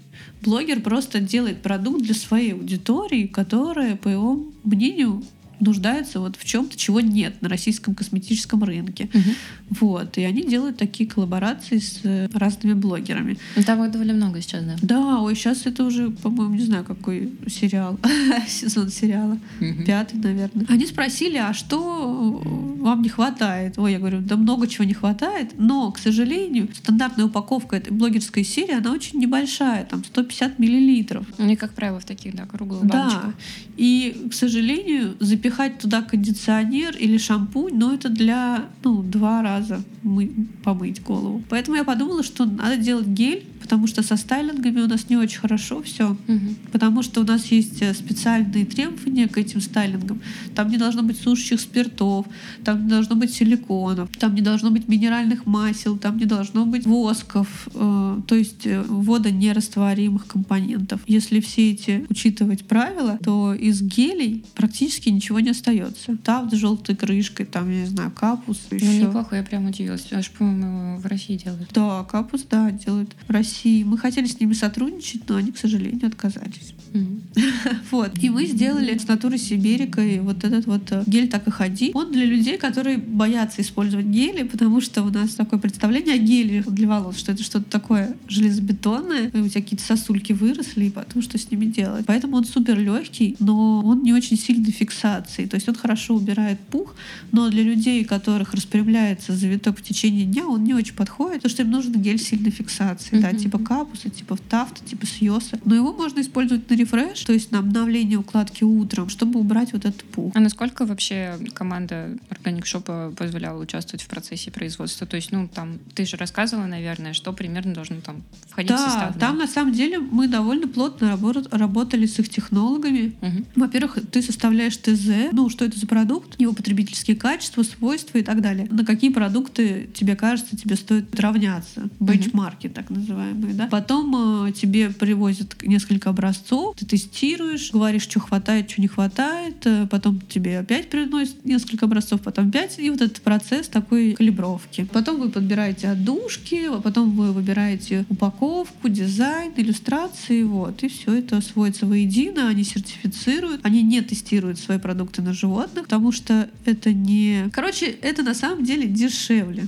[0.43, 5.23] Блогер просто делает продукт для своей аудитории, которая, по его мнению,
[5.59, 9.09] нуждается вот в чем-то, чего нет на российском косметическом рынке.
[9.13, 9.23] Мгм.
[9.69, 10.17] Вот.
[10.17, 13.37] И они делают такие коллаборации с э, разными блогерами.
[13.55, 14.75] Ну, Там их довольно много сейчас, да.
[14.81, 17.99] Да, ой, сейчас это уже, по-моему, не знаю, какой сериал,
[18.47, 19.85] сезон сериала, Мгм.
[19.85, 20.65] пятый, наверное.
[20.69, 22.41] Они спросили, а что
[22.79, 23.77] вам не хватает?
[23.77, 28.43] Ой, я говорю, да много чего не хватает, но, к сожалению, стандартная упаковка этой блогерской
[28.43, 31.25] серии, она очень небольшая, там 150 миллилитров.
[31.37, 33.23] Они, как правило, в таких, да, круглых баночках.
[33.25, 33.33] Да,
[33.77, 40.31] и, к сожалению, запихать туда кондиционер или шампунь, но это для, ну, два раза мы,
[40.63, 41.43] помыть голову.
[41.49, 45.39] Поэтому я подумала, что надо делать гель, потому что со стайлингами у нас не очень
[45.39, 46.17] хорошо все.
[46.27, 46.55] Мгм.
[46.71, 50.21] Потому что у нас есть э, специальные требования к этим стайлингам.
[50.53, 52.25] Там не должно быть сушащих спиртов,
[52.65, 56.85] там не должно быть силиконов, там не должно быть минеральных масел, там не должно быть
[56.85, 60.99] восков, э, то есть э, водонерастворимых компонентов.
[61.07, 66.17] Если все эти учитывать правила, то из гелей практически ничего не остается.
[66.17, 69.05] Тафт с желтой крышкой, там, я не знаю, капус Ну, еще.
[69.05, 70.07] неплохо, я прям удивилась.
[70.11, 71.69] Аж, по-моему, в России делают.
[71.73, 73.52] Да, капус, да, делают в России.
[73.63, 76.73] Мы хотели с ними сотрудничать, но они, к сожалению, отказались.
[76.93, 77.21] Мгм.
[77.91, 78.11] Вот.
[78.21, 81.91] И мы сделали с натуры сибирикой вот этот вот э, гель «Так и ходи».
[81.93, 86.63] Он для людей, которые боятся использовать гели, потому что у нас такое представление о геле
[86.67, 91.21] для волос, что это что-то такое железобетонное, и у тебя какие-то сосульки выросли, и потом
[91.21, 92.05] что с ними делать.
[92.05, 95.45] Поэтому он супер легкий, но он не очень сильной фиксации.
[95.45, 96.95] То есть он хорошо убирает пух,
[97.31, 101.51] но для людей, у которых распрямляется завиток в течение дня, он не очень подходит, потому
[101.51, 103.37] что им нужен гель сильной фиксации, да, Мгм.
[103.43, 105.59] Типа капуса, типа тафта, типа сьоса.
[105.65, 109.85] Но его можно использовать на рефреш, то есть на обновление укладки утром, чтобы убрать вот
[109.85, 110.31] этот пух.
[110.35, 115.05] А насколько вообще команда Organic Shop позволяла участвовать в процессе производства?
[115.07, 118.89] То есть, ну, там, ты же рассказывала, наверное, что примерно должно там входить в Да,
[118.89, 119.19] состав.
[119.19, 123.13] там на самом деле мы довольно плотно работ- работали с их технологами.
[123.21, 123.45] Мгм.
[123.55, 128.41] Во-первых, ты составляешь ТЗ, ну, что это за продукт, его потребительские качества, свойства и так
[128.41, 128.67] далее.
[128.71, 131.89] На какие продукты тебе кажется, тебе стоит равняться.
[131.99, 133.67] Бенчмарки, так называемые, да.
[133.67, 139.87] Потом э, тебе привозят несколько образцов, ты тестируешь, говоришь, что хватает, что не хватает, э,
[139.89, 144.87] потом тебе опять приносят несколько образцов, потом пять, и вот этот процесс такой калибровки.
[144.91, 151.85] Потом вы подбираете отдушки, потом вы выбираете упаковку, дизайн, иллюстрации, вот, и все это сводится
[151.85, 157.49] воедино, они сертифицируют, они не тестируют свои продукты на животных, потому что это не...
[157.51, 159.63] Короче, это на самом деле дешевле.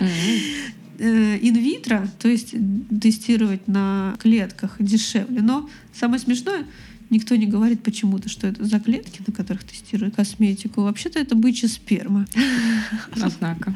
[0.00, 0.78] Мгм.
[1.00, 2.54] Э, Инвитро, то есть
[3.00, 6.64] тестировать на клетках дешевле, но самое смешное,
[7.10, 10.82] Никто не говорит почему-то, что это за клетки, на которых тестируют косметику.
[10.82, 12.26] Вообще-то это бычья сперма.
[13.20, 13.74] Однако.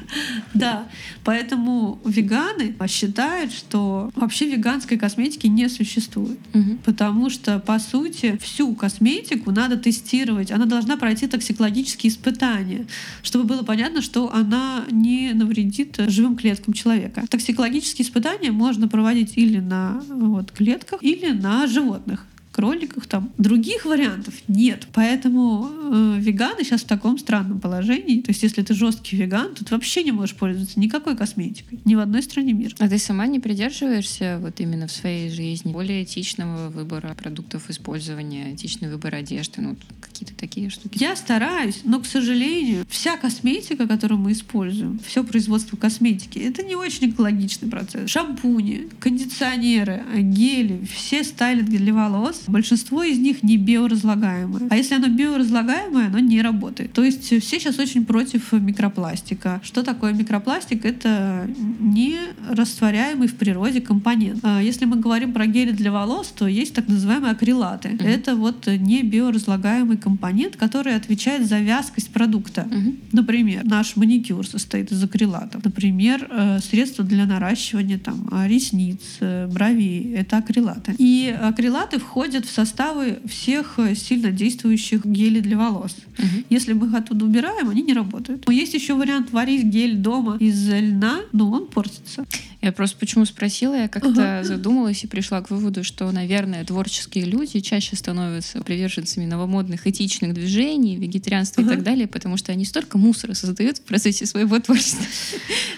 [0.52, 0.86] Да,
[1.24, 6.38] поэтому веганы считают, что вообще веганской косметики не существует.
[6.84, 10.50] Потому что, по сути, всю косметику надо тестировать.
[10.50, 12.86] Она должна пройти токсикологические испытания,
[13.22, 17.24] чтобы было понятно, что она не навредит живым клеткам человека.
[17.28, 23.32] Токсикологические испытания можно проводить или на вот, клетках, или на животных кроликах там.
[23.38, 24.86] Других вариантов нет.
[24.92, 28.20] Поэтому э, веганы сейчас в таком странном положении.
[28.20, 31.80] То есть, если ты жесткий веган, то ты вообще не можешь пользоваться никакой косметикой.
[31.84, 32.74] Ни в одной стране мира.
[32.78, 38.54] А ты сама не придерживаешься вот именно в своей жизни более этичного выбора продуктов использования,
[38.54, 40.98] этичный выбор одежды, ну, какие-то такие штуки?
[41.00, 46.76] Я стараюсь, но, к сожалению, вся косметика, которую мы используем, все производство косметики, это не
[46.76, 48.10] очень экологичный процесс.
[48.10, 54.68] Шампуни, кондиционеры, гели, все стайлинги для волос, большинство из них не биоразлагаемое.
[54.70, 56.92] А если оно биоразлагаемое, оно не работает.
[56.92, 59.60] То есть все сейчас очень против микропластика.
[59.62, 60.84] Что такое микропластик?
[60.84, 61.48] Это
[61.80, 62.16] не
[62.48, 64.40] растворяемый в природе компонент.
[64.42, 67.90] А если мы говорим про гели для волос, то есть так называемые акрилаты.
[67.90, 68.08] Mm-hmm.
[68.08, 72.66] Это вот не биоразлагаемый компонент, который отвечает за вязкость продукта.
[72.68, 72.96] Mm-hmm.
[73.12, 75.64] Например, наш маникюр состоит из акрилатов.
[75.64, 80.94] Например, э, средства для наращивания там, ресниц, э, бровей— это акрилаты.
[80.98, 85.96] И акрилаты входят в составы всех сильно действующих гелей для волос.
[86.18, 86.44] Угу.
[86.50, 88.46] Если мы их оттуда убираем, они не работают.
[88.46, 92.24] Но есть еще вариант варить гель дома из льна, но он портится.
[92.62, 94.46] Я просто почему спросила, я как-то угу.
[94.46, 100.96] задумалась и пришла к выводу, что, наверное, творческие люди чаще становятся приверженцами новомодных этичных движений,
[100.96, 101.70] вегетарианства угу.
[101.70, 105.04] и так далее, потому что они столько мусора создают в процессе своего творчества.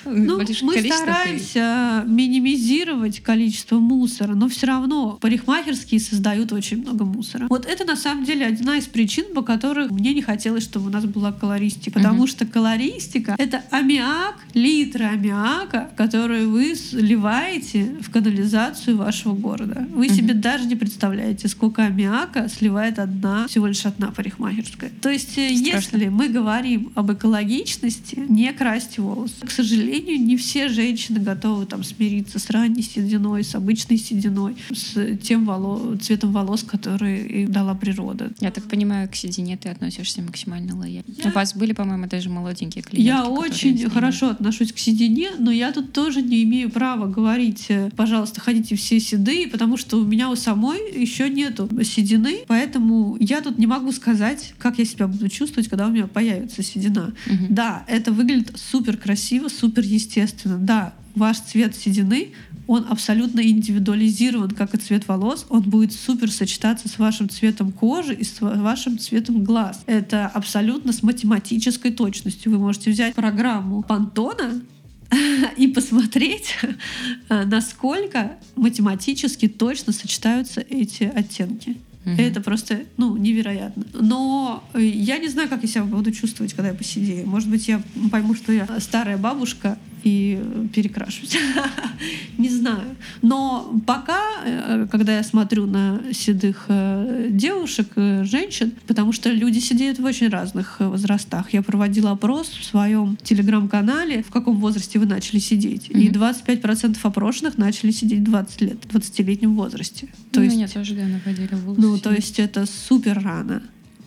[0.06, 7.46] Ну, мы стараемся минимизировать количество мусора, но все равно парикмахерские создают очень много мусора.
[7.48, 10.90] Вот это на самом деле одна из причин, по которых мне не хотелось, чтобы у
[10.90, 18.96] нас была колористика, потому что колористика— это аммиак, литры аммиака, которые вы сливаете в канализацию
[18.96, 19.86] вашего города.
[19.90, 20.14] Вы угу.
[20.14, 24.90] себе даже не представляете, сколько аммиака сливает одна, всего лишь одна парикмахерская.
[25.00, 25.96] То есть, э, Страшно.
[25.96, 29.34] если мы говорим об экологичности, не красьте волосы.
[29.44, 35.16] К сожалению, не все женщины готовы там смириться с ранней сединой, с обычной сединой, с
[35.18, 35.96] тем воло...
[35.98, 38.32] цветом волос, который им дала природа.
[38.40, 41.04] Я так понимаю, к седине ты относишься максимально лояльно.
[41.06, 41.30] Я...
[41.30, 43.06] У вас были, по-моему, даже молоденькие клиенты.
[43.06, 47.66] Я очень хорошо отношусь к седине, но я тут тоже не имею имею право говорить,
[47.68, 53.16] э, пожалуйста, ходите все седые, потому что у меня у самой еще нету седины, поэтому
[53.20, 57.12] я тут не могу сказать, как я себя буду чувствовать, когда у меня появится седина.
[57.26, 57.46] Угу.
[57.50, 60.56] Да, это выглядит супер красиво, супер естественно.
[60.58, 62.32] Да, ваш цвет седины
[62.66, 65.44] он абсолютно индивидуализирован, как и цвет волос.
[65.50, 69.82] Он будет супер сочетаться с вашим цветом кожи и с вашим цветом глаз.
[69.84, 72.52] Это абсолютно с математической точностью.
[72.52, 74.62] Вы можете взять программу Пантона,
[75.56, 76.56] и посмотреть,
[77.28, 81.76] э, насколько математически точно сочетаются эти оттенки.
[82.04, 82.14] Угу.
[82.18, 83.84] Это просто, ну, невероятно.
[83.94, 87.26] Но э, я не знаю, как я себя буду чувствовать, когда я посидею.
[87.26, 90.40] Может быть, я пойму, что я старая бабушка, и
[90.72, 91.38] перекрашивать.
[92.38, 92.96] Не знаю.
[93.22, 99.58] Но пока, э, когда я смотрю на седых э, девушек, э, женщин, потому что люди
[99.58, 101.52] сидят в очень разных возрастах.
[101.52, 105.88] Я проводила опрос в своем телеграм-канале, в каком возрасте вы начали сидеть.
[105.88, 110.08] И 25% опрошенных начали сидеть в 20 лет, в 20-летнем возрасте.
[110.32, 113.62] То ну, есть, меня тоже, да, находили в Ну, то есть это супер рано.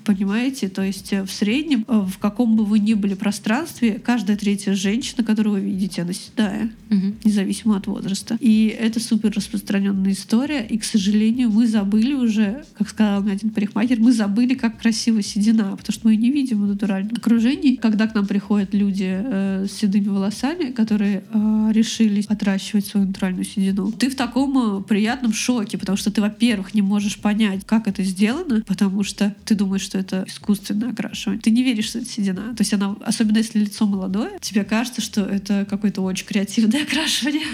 [0.08, 0.70] Понимаете?
[0.70, 4.74] То есть э, в среднем, э, в каком бы вы ни были пространстве, каждая третья
[4.74, 7.16] женщина, которую вы видите, она седая, угу.
[7.26, 8.38] независимо от возраста.
[8.40, 10.66] И это супер распространенная история.
[10.66, 15.22] И, к сожалению, мы забыли уже, как сказал мне один парикмахер, мы забыли, как красиво
[15.22, 17.76] седина, потому что мы ее не видим в натуральном окружении.
[17.76, 23.44] Когда к нам приходят люди э, с седыми волосами, которые э, решили отращивать свою натуральную
[23.44, 27.90] седину, ты в таком э, приятном шоке, потому что ты, во-первых, не можешь понять, как
[27.90, 31.42] это сделано, потому что ты думаешь, что это искусственное окрашивание.
[31.42, 32.56] Ты не веришь, что это седина.
[32.56, 37.46] То есть она, особенно если лицо молодое, тебе кажется, что это какое-то очень креативное окрашивание.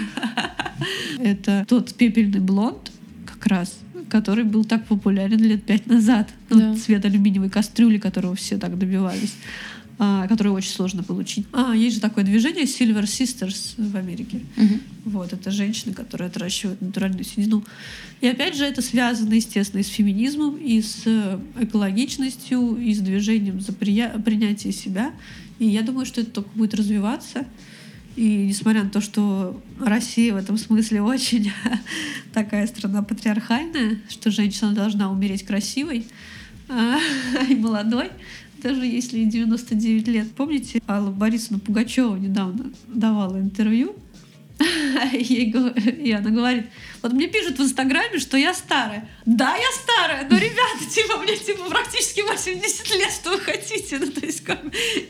[1.18, 2.90] Это тот пепельный блонд,
[3.26, 3.78] как раз
[4.10, 6.28] который был так популярен лет пять назад.
[6.50, 6.76] Да.
[6.76, 9.34] цвет алюминиевой кастрюли, которого все так добивались
[9.98, 11.46] а, которую очень сложно получить.
[11.52, 14.40] А, есть же такое движение Silver Sisters в Америке.
[14.56, 14.80] Угу.
[15.06, 17.64] Вот, это женщины, которые отращивают натуральную седину.
[18.20, 22.98] И опять же, это связано, естественно, и с феминизмом, и с э, экологичностью, и с
[22.98, 25.12] движением за прия- принятие себя.
[25.58, 27.46] И я думаю, что это только будет развиваться.
[28.16, 31.52] И несмотря на то, что Россия в этом смысле очень
[32.32, 36.06] такая страна патриархальная, что женщина должна умереть красивой
[36.68, 36.98] а,
[37.48, 38.10] и молодой,
[38.64, 40.32] даже если 99 лет.
[40.32, 43.94] Помните, Алла Борисовна Пугачева недавно давала интервью,
[45.12, 46.66] и она говорит,
[47.02, 49.06] вот мне пишут в Инстаграме, что я старая.
[49.26, 53.98] Да, я старая, но, ребята, типа, мне типа практически 80 лет, что вы хотите?
[53.98, 54.60] Ну, то есть, как,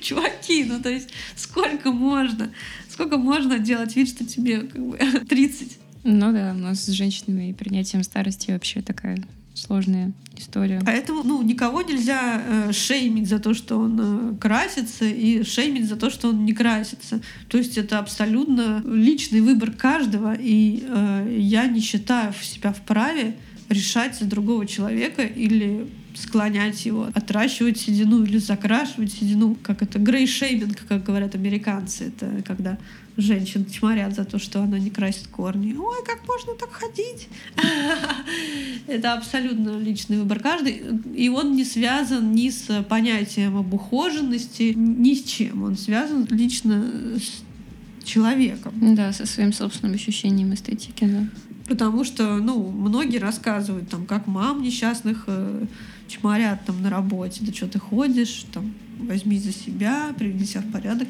[0.00, 2.52] чуваки, ну, то есть, сколько можно?
[2.88, 4.96] Сколько можно делать вид, что тебе как бы
[5.28, 5.78] 30?
[6.02, 9.22] Ну да, у нас с женщинами и принятием старости вообще такая
[9.54, 10.80] сложная история.
[10.84, 15.96] Поэтому ну, никого нельзя э, шеймить за то, что он э, красится, и шеймить за
[15.96, 17.20] то, что он не красится.
[17.48, 23.36] То есть это абсолютно личный выбор каждого, и э, я не считаю себя вправе
[23.68, 30.86] решать за другого человека или склонять его, отращивать седину или закрашивать седину, как это грейшейминг,
[30.86, 32.08] как говорят американцы.
[32.08, 32.78] Это когда
[33.16, 35.74] женщин чморят за то, что она не красит корни.
[35.74, 37.28] Ой, как можно так ходить?
[38.86, 40.82] Это абсолютно личный выбор каждый.
[41.14, 45.62] И он не связан ни с понятием об ухоженности, ни с чем.
[45.62, 46.84] Он связан лично
[47.16, 48.74] с человеком.
[48.94, 51.28] Да, со своим собственным ощущением эстетики, да.
[51.66, 55.64] Потому что, ну, многие рассказывают, там, как мам несчастных э,
[56.08, 57.40] чморят там на работе.
[57.42, 61.08] Да что ты ходишь, там, возьми за себя, приведи себя в порядок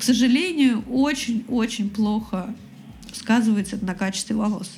[0.00, 2.54] к сожалению, очень-очень плохо
[3.12, 4.70] сказывается на качестве волос.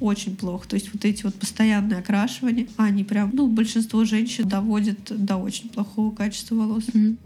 [0.00, 0.68] Очень плохо.
[0.68, 5.70] То есть вот эти вот постоянные окрашивания, они прям, ну, большинство женщин доводят до очень
[5.70, 6.84] плохого качества волос.
[6.88, 7.16] Mm-hmm.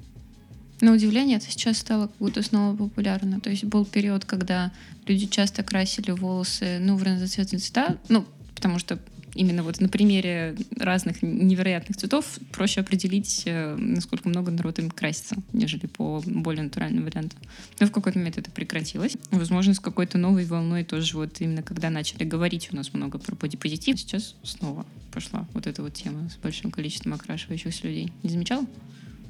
[0.82, 3.40] На удивление, это сейчас стало как будто снова популярно.
[3.40, 4.70] То есть был период, когда
[5.04, 8.24] люди часто красили волосы, ну, в разноцветные цвета, ну,
[8.54, 9.00] потому что
[9.34, 15.36] именно вот на примере разных невероятных цветов проще определить, э, насколько много народ им красится,
[15.52, 17.38] нежели по более натуральным вариантам.
[17.80, 19.16] Но в какой-то момент это прекратилось.
[19.30, 23.34] Возможно, с какой-то новой волной тоже вот именно когда начали говорить у нас много про
[23.34, 28.12] бодипозитив, сейчас снова пошла вот эта вот тема с большим количеством окрашивающихся людей.
[28.22, 28.66] Не замечал?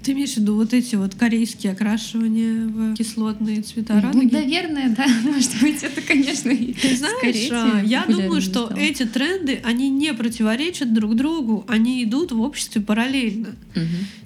[0.03, 4.24] Ты имеешь в виду вот эти вот корейские окрашивания в кислотные цвета радуги?
[4.24, 5.07] Ну, наверное, да.
[5.24, 8.78] Может быть, это, конечно, Ты знаешь, а, я думаю, что стало.
[8.78, 13.50] эти тренды, они не противоречат друг другу, они идут в обществе параллельно.
[13.76, 13.82] Угу.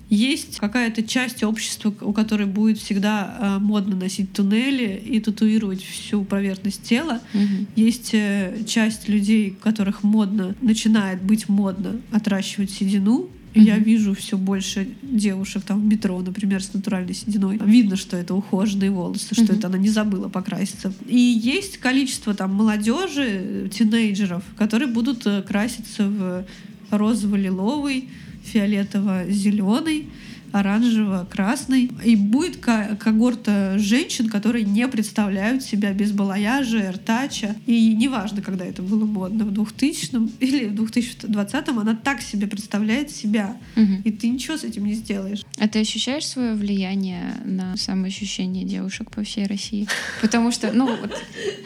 [0.09, 6.25] Есть какая-то часть общества, у которой будет всегда э, модно носить туннели и татуировать всю
[6.25, 7.21] поверхность тела.
[7.35, 7.67] Угу.
[7.75, 13.65] Есть э, часть людей, у которых модно, начинает быть модно отращивать седину, Mm-hmm.
[13.65, 17.59] Я вижу все больше девушек там в метро, например, с натуральной сединой.
[17.65, 20.93] Видно, что это ухоженные волосы, что это она не забыла покраситься.
[21.07, 26.45] И есть количество там молодежи, тинейджеров, которые будут э, краситься в
[26.91, 28.09] розово-лиловый,
[28.45, 30.07] фиолетово-зеленый
[30.53, 31.91] оранжево-красный.
[32.05, 37.57] И будет когорта женщин, которые не представляют себя без балаяжа, эртача.
[37.67, 40.07] И неважно, когда это было модно, в 2000
[40.41, 43.57] или в 2020 она так себе представляет себя.
[43.77, 44.03] Угу.
[44.05, 45.43] И ты ничего с этим не сделаешь.
[45.59, 49.87] А ты ощущаешь свое влияние на самоощущение девушек по всей России?
[50.21, 51.15] Потому что, ну, вот,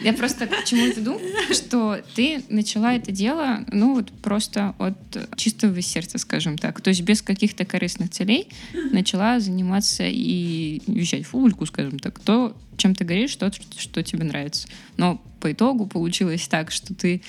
[0.03, 1.19] я просто к чему веду,
[1.51, 4.95] что ты начала это дело, ну, вот просто от
[5.35, 6.81] чистого сердца, скажем так.
[6.81, 8.47] То есть без каких-то корыстных целей
[8.91, 14.67] начала заниматься и вещать фульку, скажем так, то, чем ты горишь, то, что тебе нравится.
[14.97, 17.21] Но по итогу получилось так, что ты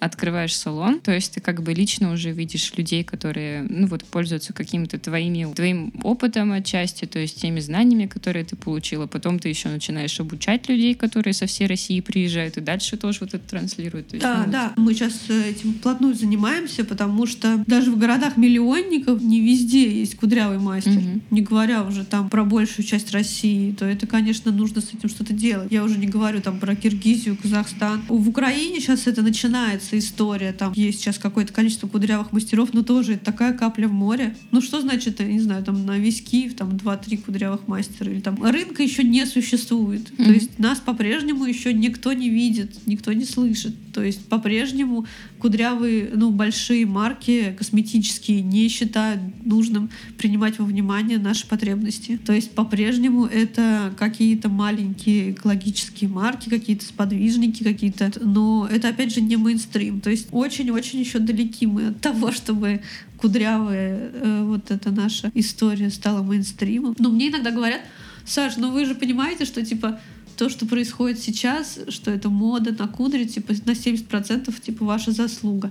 [0.00, 4.52] открываешь салон, то есть ты как бы лично уже видишь людей, которые, ну вот, пользуются
[4.52, 9.06] каким-то твоими, твоим опытом отчасти, то есть теми знаниями, которые ты получила.
[9.06, 13.34] Потом ты еще начинаешь обучать людей, которые со всей России приезжают, и дальше тоже вот
[13.34, 14.12] это транслируют.
[14.12, 19.20] Есть, да, ну, да, мы сейчас этим плотно занимаемся, потому что даже в городах миллионников
[19.20, 21.20] не везде есть кудрявый мастер, угу.
[21.30, 25.34] не говоря уже там про большую часть России, то это, конечно, нужно с этим что-то
[25.34, 25.70] делать.
[25.70, 28.02] Я уже не говорю там про Киргизию, Казахстан.
[28.08, 30.52] В Украине сейчас это начинается нравится история.
[30.52, 34.36] Там есть сейчас какое-то количество кудрявых мастеров, но тоже это такая капля в море.
[34.50, 38.20] Ну что значит, я не знаю, там на весь Киев там 2-3 кудрявых мастера или
[38.20, 40.10] там рынка еще не существует.
[40.10, 40.24] Mm-hmm.
[40.24, 43.74] То есть нас по-прежнему еще никто не видит, никто не слышит.
[43.92, 45.06] То есть по-прежнему
[45.40, 52.18] кудрявые, ну, большие марки косметические не считают нужным принимать во внимание наши потребности.
[52.24, 58.12] То есть по-прежнему это какие-то маленькие экологические марки, какие-то сподвижники, какие-то...
[58.20, 60.00] Но это, опять же, не мейнстрим.
[60.00, 62.82] То есть очень-очень еще далеки мы от того, чтобы
[63.16, 66.94] кудрявая э, вот эта наша история стала мейнстримом.
[66.98, 67.80] Но мне иногда говорят,
[68.24, 69.98] Саш, ну вы же понимаете, что типа
[70.40, 75.70] то, что происходит сейчас, что это мода на кудри, типа на 70% типа ваша заслуга.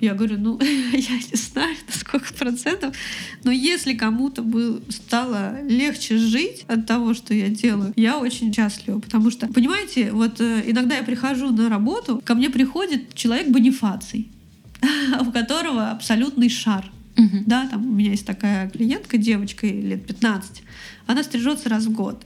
[0.00, 0.58] Я говорю, ну,
[0.92, 2.96] я не знаю, на сколько процентов,
[3.44, 8.98] но если кому-то бы стало легче жить от того, что я делаю, я очень счастлива,
[8.98, 14.32] потому что, понимаете, вот э, иногда я прихожу на работу, ко мне приходит человек бонифаций,
[15.20, 16.90] у которого абсолютный шар.
[17.14, 17.44] Uh-huh.
[17.46, 20.64] Да, там у меня есть такая клиентка, девочка лет 15,
[21.06, 22.24] она стрижется раз в год.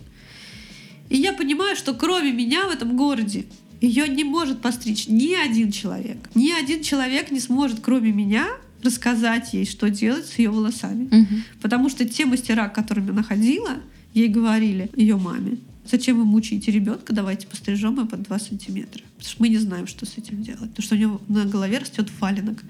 [1.08, 3.46] И я понимаю, что кроме меня в этом городе
[3.80, 6.30] ее не может постричь ни один человек.
[6.34, 8.46] Ни один человек не сможет, кроме меня,
[8.82, 11.06] рассказать ей, что делать с ее волосами.
[11.06, 11.34] Угу.
[11.60, 13.80] Потому что те мастера, к которым она ходила,
[14.14, 19.02] ей говорили, ее маме, зачем вы мучаете ребенка, давайте пострижем ее под 2 сантиметра.
[19.16, 20.70] Потому что мы не знаем, что с этим делать.
[20.70, 22.62] Потому что у нее на голове растет фалинок.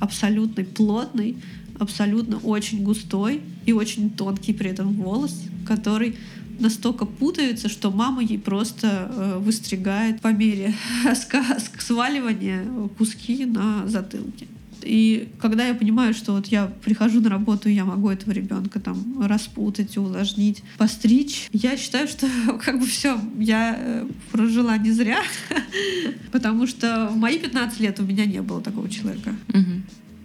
[0.00, 1.36] Абсолютный, плотный,
[1.78, 6.16] абсолютно очень густой и очень тонкий при этом волос, который
[6.62, 10.74] настолько путаются, что мама ей просто э, выстригает по мере
[11.78, 12.64] сваливания
[12.96, 14.46] куски на затылке.
[14.84, 18.80] И когда я понимаю, что вот я прихожу на работу, и я могу этого ребенка
[18.80, 22.26] там распутать, увлажнить, постричь, я считаю, что
[22.64, 25.22] как бы все, я э, прожила не зря,
[26.32, 29.34] потому что в мои 15 лет у меня не было такого человека.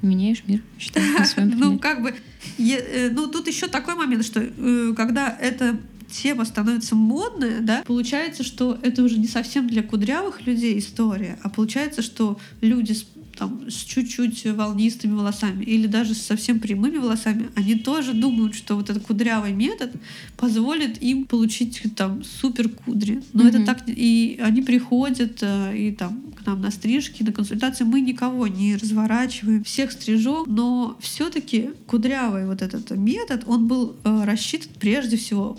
[0.03, 1.25] Меняешь мир, считаю,
[1.57, 2.13] Ну, как бы,
[2.59, 4.47] э, ну, тут еще такой момент, что
[4.95, 5.79] когда это
[6.09, 11.49] тема становится модная, да, получается, что это уже не совсем для кудрявых людей история, а
[11.49, 13.05] получается, что люди с
[13.37, 18.75] там, с чуть-чуть волнистыми волосами или даже с совсем прямыми волосами, они тоже думают, что
[18.75, 19.91] вот этот кудрявый метод
[20.35, 23.21] позволит им получить там супер кудри.
[23.33, 23.49] Но mm-hmm.
[23.49, 28.01] это так и они приходят э, и там к нам на стрижки, на консультации мы
[28.01, 34.71] никого не разворачиваем, всех стрижем, но все-таки кудрявый вот этот метод, он был э, рассчитан
[34.79, 35.57] прежде всего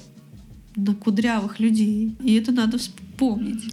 [0.78, 2.14] на кудрявых людей.
[2.22, 3.07] И это надо вспомнить.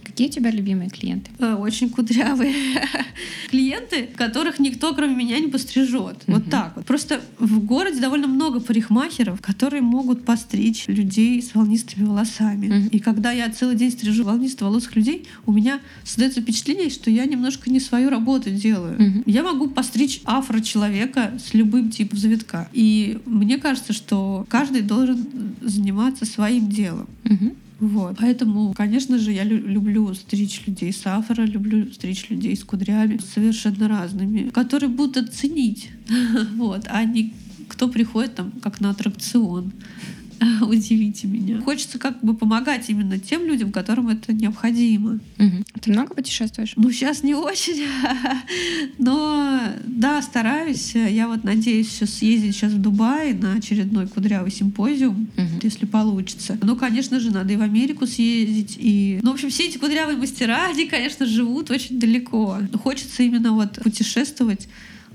[0.03, 1.31] Какие у тебя любимые клиенты?
[1.39, 2.53] Э, очень кудрявые
[3.49, 6.23] клиенты, которых никто, кроме меня, не пострижет.
[6.27, 6.85] Вот так вот.
[6.85, 12.87] Просто в городе довольно много парикмахеров, которые могут постричь людей с волнистыми волосами.
[12.91, 17.69] И когда я целый день стрижу волнисто-волосых людей, у меня создается впечатление, что я немножко
[17.69, 19.23] не свою работу делаю.
[19.25, 22.67] Я могу постричь афро-человека с любым типом завитка.
[22.73, 27.07] И мне кажется, что каждый должен заниматься своим делом.
[27.80, 28.17] Вот.
[28.19, 33.19] Поэтому, конечно же, я лю- люблю стричь людей с афро, люблю стричь людей с кудрями,
[33.34, 35.89] совершенно разными, которые будут оценить.
[36.55, 37.34] вот, а не
[37.67, 39.73] кто приходит там как на аттракцион.
[40.61, 41.61] удивите меня.
[41.61, 45.19] Хочется как бы помогать именно тем людям, которым это необходимо.
[45.39, 45.63] Угу.
[45.81, 46.73] Ты много путешествуешь?
[46.75, 47.86] Ну, сейчас не очень.
[48.97, 50.95] Но да, стараюсь.
[50.95, 55.59] Я вот надеюсь сейчас съездить сейчас в Дубай на очередной кудрявый симпозиум, угу.
[55.61, 56.57] если получится.
[56.61, 58.75] Ну, конечно же, надо и в Америку съездить.
[58.79, 59.19] И...
[59.21, 62.59] Ну, в общем, все эти кудрявые мастера, они, конечно, живут очень далеко.
[62.83, 64.67] Хочется именно вот путешествовать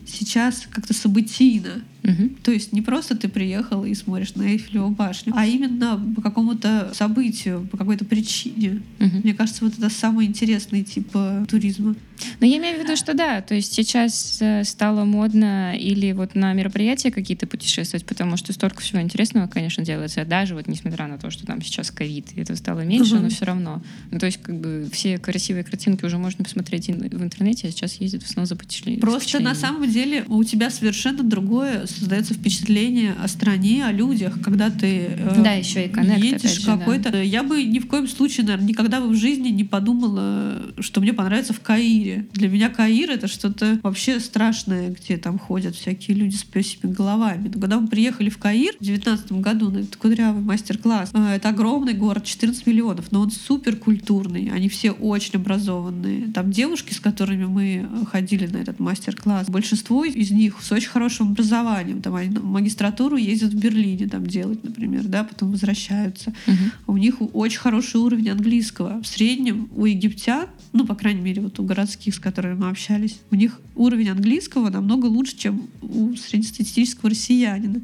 [0.06, 1.82] сейчас как-то событийно.
[2.02, 2.30] Угу.
[2.42, 6.92] То есть не просто ты приехал и смотришь на Эйфелеву башню, а именно по какому-то
[6.94, 8.82] событию, по какой-то причине.
[8.98, 9.18] Угу.
[9.22, 11.94] Мне кажется, вот это самый интересный тип э, туризма.
[12.38, 16.34] Но я имею в виду, что да, то есть сейчас э, стало модно или вот
[16.34, 21.18] на мероприятия какие-то путешествовать, потому что столько всего интересного, конечно, делается, даже вот несмотря на
[21.18, 23.24] то, что там сейчас ковид, это стало меньше, угу.
[23.24, 23.82] но все равно.
[24.10, 27.94] Ну, то есть как бы все красивые картинки уже можно посмотреть в интернете, а сейчас
[27.94, 28.56] ездят в основном за.
[29.00, 34.70] Просто на самом деле у тебя совершенно другое создается впечатление о стране, о людях, когда
[34.70, 37.10] ты э, да, еще и коннект, едешь какой-то.
[37.10, 37.20] Да.
[37.20, 41.12] Я бы ни в коем случае, наверное, никогда бы в жизни не подумала, что мне
[41.12, 42.26] понравится в Каире.
[42.32, 47.50] Для меня Каир это что-то вообще страшное, где там ходят всякие люди с песями головами.
[47.52, 51.48] Но когда мы приехали в Каир в девятнадцатом году на этот кудрявый мастер-класс, э, это
[51.50, 56.28] огромный город, 14 миллионов, но он супер культурный, они все очень образованные.
[56.32, 59.48] Там девушки, с которыми мы ходили на этот мастер-класс,
[59.80, 62.02] большинство из них с очень хорошим образованием.
[62.02, 66.32] Там они магистратуру ездят в Берлине там делать, например, да, потом возвращаются.
[66.46, 66.94] Угу.
[66.94, 69.00] У них очень хороший уровень английского.
[69.02, 73.20] В среднем у египтян, ну, по крайней мере, вот у городских, с которыми мы общались,
[73.30, 77.80] у них уровень английского намного лучше, чем у среднестатистического россиянина.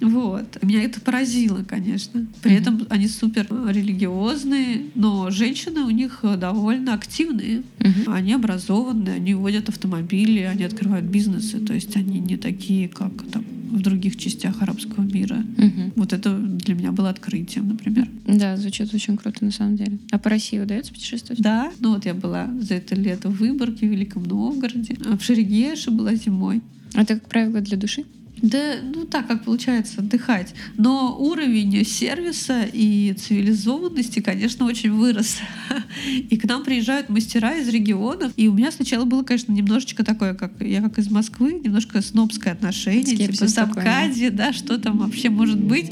[0.00, 0.62] Вот.
[0.62, 2.26] Меня это поразило, конечно.
[2.42, 2.60] При mm-hmm.
[2.60, 7.62] этом они супер религиозные, но женщины у них довольно активные.
[7.78, 8.12] Mm-hmm.
[8.12, 11.58] Они образованные, они водят автомобили, они открывают бизнесы.
[11.60, 15.44] То есть они не такие, как там в других частях арабского мира.
[15.56, 15.92] Угу.
[15.96, 18.08] Вот это для меня было открытием, например.
[18.26, 19.98] Да, звучит очень круто на самом деле.
[20.10, 21.40] А по России удается путешествовать?
[21.40, 21.70] Да.
[21.78, 26.14] Ну вот я была за это лето в Выборге, в Великом Новгороде, в Шерегеше была
[26.14, 26.62] зимой.
[26.92, 28.04] Ты, как правило, для души?
[28.42, 30.54] Да, ну так, как получается, отдыхать.
[30.76, 35.38] Но уровень сервиса и цивилизованности, конечно, очень вырос.
[36.06, 38.32] И к нам приезжают мастера из регионов.
[38.36, 42.52] И у меня сначала было, конечно, немножечко такое, как я как из Москвы, немножко снобское
[42.52, 43.16] отношение.
[43.16, 45.90] Скепсис типа там Кади, да, что там вообще может быть.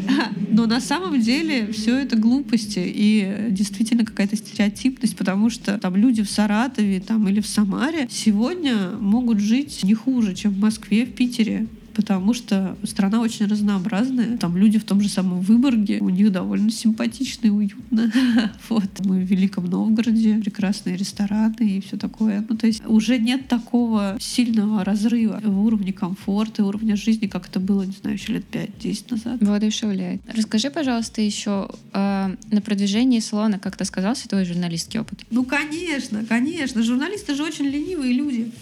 [0.50, 6.22] Но на самом деле все это глупости и действительно какая-то стереотипность, потому что там люди
[6.22, 11.12] в Саратове там, или в Самаре сегодня могут жить не хуже, чем в Москве, в
[11.12, 14.38] Питере потому что страна очень разнообразная.
[14.38, 18.12] Там люди в том же самом Выборге, у них довольно симпатично и уютно.
[18.68, 18.88] вот.
[19.04, 22.44] Мы в Великом Новгороде, прекрасные рестораны и все такое.
[22.48, 27.60] Ну, то есть уже нет такого сильного разрыва в уровне комфорта, уровня жизни, как это
[27.60, 29.42] было, не знаю, еще лет 5-10 назад.
[29.42, 30.20] Воодушевляет.
[30.34, 35.20] Расскажи, пожалуйста, еще э, на продвижении салона, как ты сказался, твой журналистский опыт.
[35.30, 36.82] Ну, конечно, конечно.
[36.82, 38.52] Журналисты же очень ленивые люди.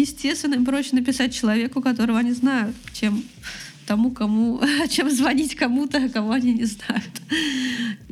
[0.00, 3.22] Естественно, им проще написать человеку, которого они знают, чем
[3.86, 7.22] тому, кому, чем звонить кому-то, кого они не знают.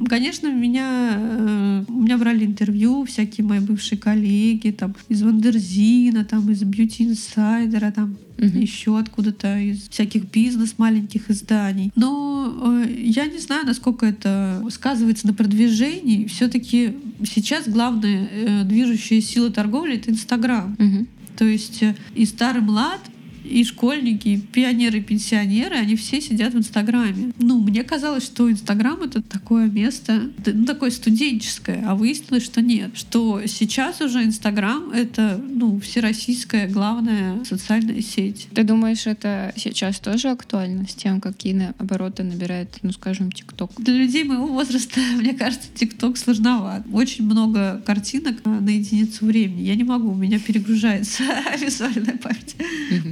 [0.09, 6.51] Конечно, меня, э, у меня брали интервью всякие мои бывшие коллеги там, из Вандерзина, там,
[6.51, 8.59] из Beauty Insider, там, угу.
[8.59, 11.91] еще откуда-то из всяких бизнес маленьких изданий.
[11.95, 16.27] Но э, я не знаю, насколько это сказывается на продвижении.
[16.27, 20.77] Все-таки сейчас главная э, движущая сила торговли это Инстаграм.
[20.79, 21.07] Угу.
[21.39, 23.01] То есть э, и старый млад
[23.49, 27.33] и школьники, и пионеры, и пенсионеры, они все сидят в Инстаграме.
[27.39, 32.91] Ну, мне казалось, что Инстаграм— это такое место, ну, такое студенческое, а выяснилось, что нет.
[32.95, 38.49] Что сейчас уже Инстаграм— это, ну, всероссийская главная социальная сеть.
[38.55, 41.49] Ты думаешь, это сейчас тоже актуально с тем, какие
[41.79, 43.73] обороты набирает, ну, скажем, ТикТок?
[43.79, 46.85] Для людей моего возраста, мне кажется, ТикТок сложноват.
[46.93, 49.63] Очень много картинок на единицу времени.
[49.63, 51.23] Я не могу, у меня перегружается
[51.61, 52.57] визуальная память.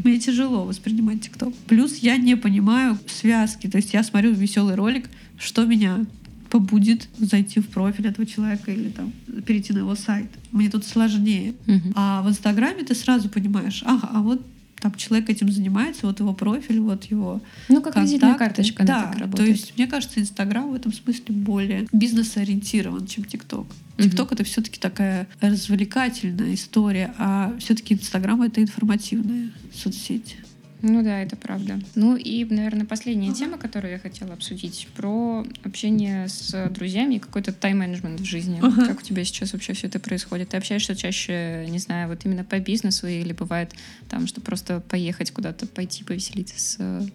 [0.05, 1.55] Мне тяжело воспринимать ТикТок.
[1.69, 3.69] Плюс я не понимаю связки.
[3.69, 5.09] То есть я смотрю веселый ролик,
[5.39, 6.05] что меня
[6.51, 9.13] побудит зайти в профиль этого человека или там
[9.47, 10.31] перейти на его сайт.
[10.53, 11.55] Мне тут сложнее.
[11.67, 11.93] Uh-huh.
[11.95, 14.45] А в Инстаграме ты сразу понимаешь, ага, а вот
[14.81, 19.19] там человек этим занимается, вот его профиль, вот его Ну, как визитная карточка, да, так
[19.19, 19.37] работает.
[19.37, 23.67] То есть, мне кажется, Инстаграм в этом смысле более бизнес-ориентирован, чем ТикТок.
[23.99, 30.37] ТикТок это все-таки такая развлекательная история, а все-таки Инстаграм это информативная соцсеть.
[30.83, 31.81] Ну да, это правда.
[31.95, 37.53] Ну и, наверное, последняя тема, которую я хотела обсудить, про общение с друзьями и какой-то
[37.53, 38.59] тайм-менеджмент в жизни.
[38.63, 38.87] Ага.
[38.87, 40.51] Как у тебя сейчас вообще все это происходит?
[40.51, 43.73] Ты общаешься чаще, не знаю, вот именно по бизнесу или бывает
[44.09, 47.11] там, что просто поехать куда-то, пойти повеселиться с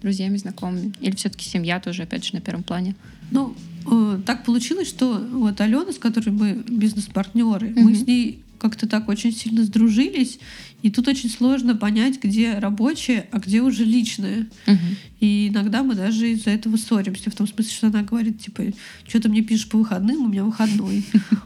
[0.00, 0.92] друзьями, знакомыми?
[1.00, 2.94] Или все-таки семья тоже, опять же, на первом плане?
[3.30, 3.54] Ну,
[3.90, 7.80] э, так получилось, что вот Алена, с которой мы бизнес-партнеры, угу.
[7.80, 10.38] мы с ней как-то так очень сильно сдружились,
[10.82, 14.46] и тут очень сложно понять, где рабочее, а где уже личное.
[14.68, 14.78] Угу.
[15.18, 18.62] И иногда мы даже из-за этого ссоримся, в том смысле, что она говорит, типа,
[19.06, 21.04] что ты мне пишешь по выходным, у меня выходной.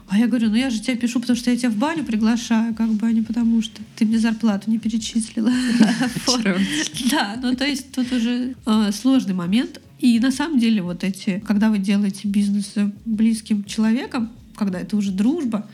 [0.09, 2.75] А я говорю, ну я же тебе пишу, потому что я тебя в баню приглашаю,
[2.75, 5.51] как бы, а не потому что ты мне зарплату не перечислила.
[7.11, 9.81] Да, ну то есть тут уже э, сложный момент.
[9.99, 14.95] И на самом деле вот эти, когда вы делаете бизнес с близким человеком, когда это
[14.95, 15.67] уже дружба,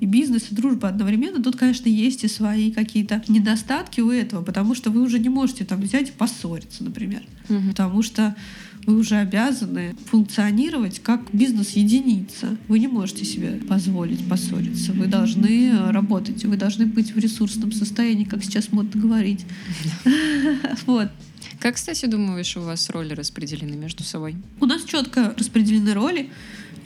[0.00, 4.74] и бизнес, и дружба одновременно, тут, конечно, есть и свои какие-то недостатки у этого, потому
[4.74, 7.22] что вы уже не можете там взять и поссориться, например.
[7.48, 7.68] Угу.
[7.68, 8.36] Потому что
[8.86, 12.56] вы уже обязаны функционировать как бизнес-единица.
[12.68, 14.92] Вы не можете себе позволить поссориться.
[14.92, 19.44] Вы должны работать, вы должны быть в ресурсном состоянии, как сейчас модно говорить.
[20.86, 21.08] Вот.
[21.58, 24.36] Как, кстати, думаешь, у вас роли распределены между собой?
[24.60, 26.30] У нас четко распределены роли.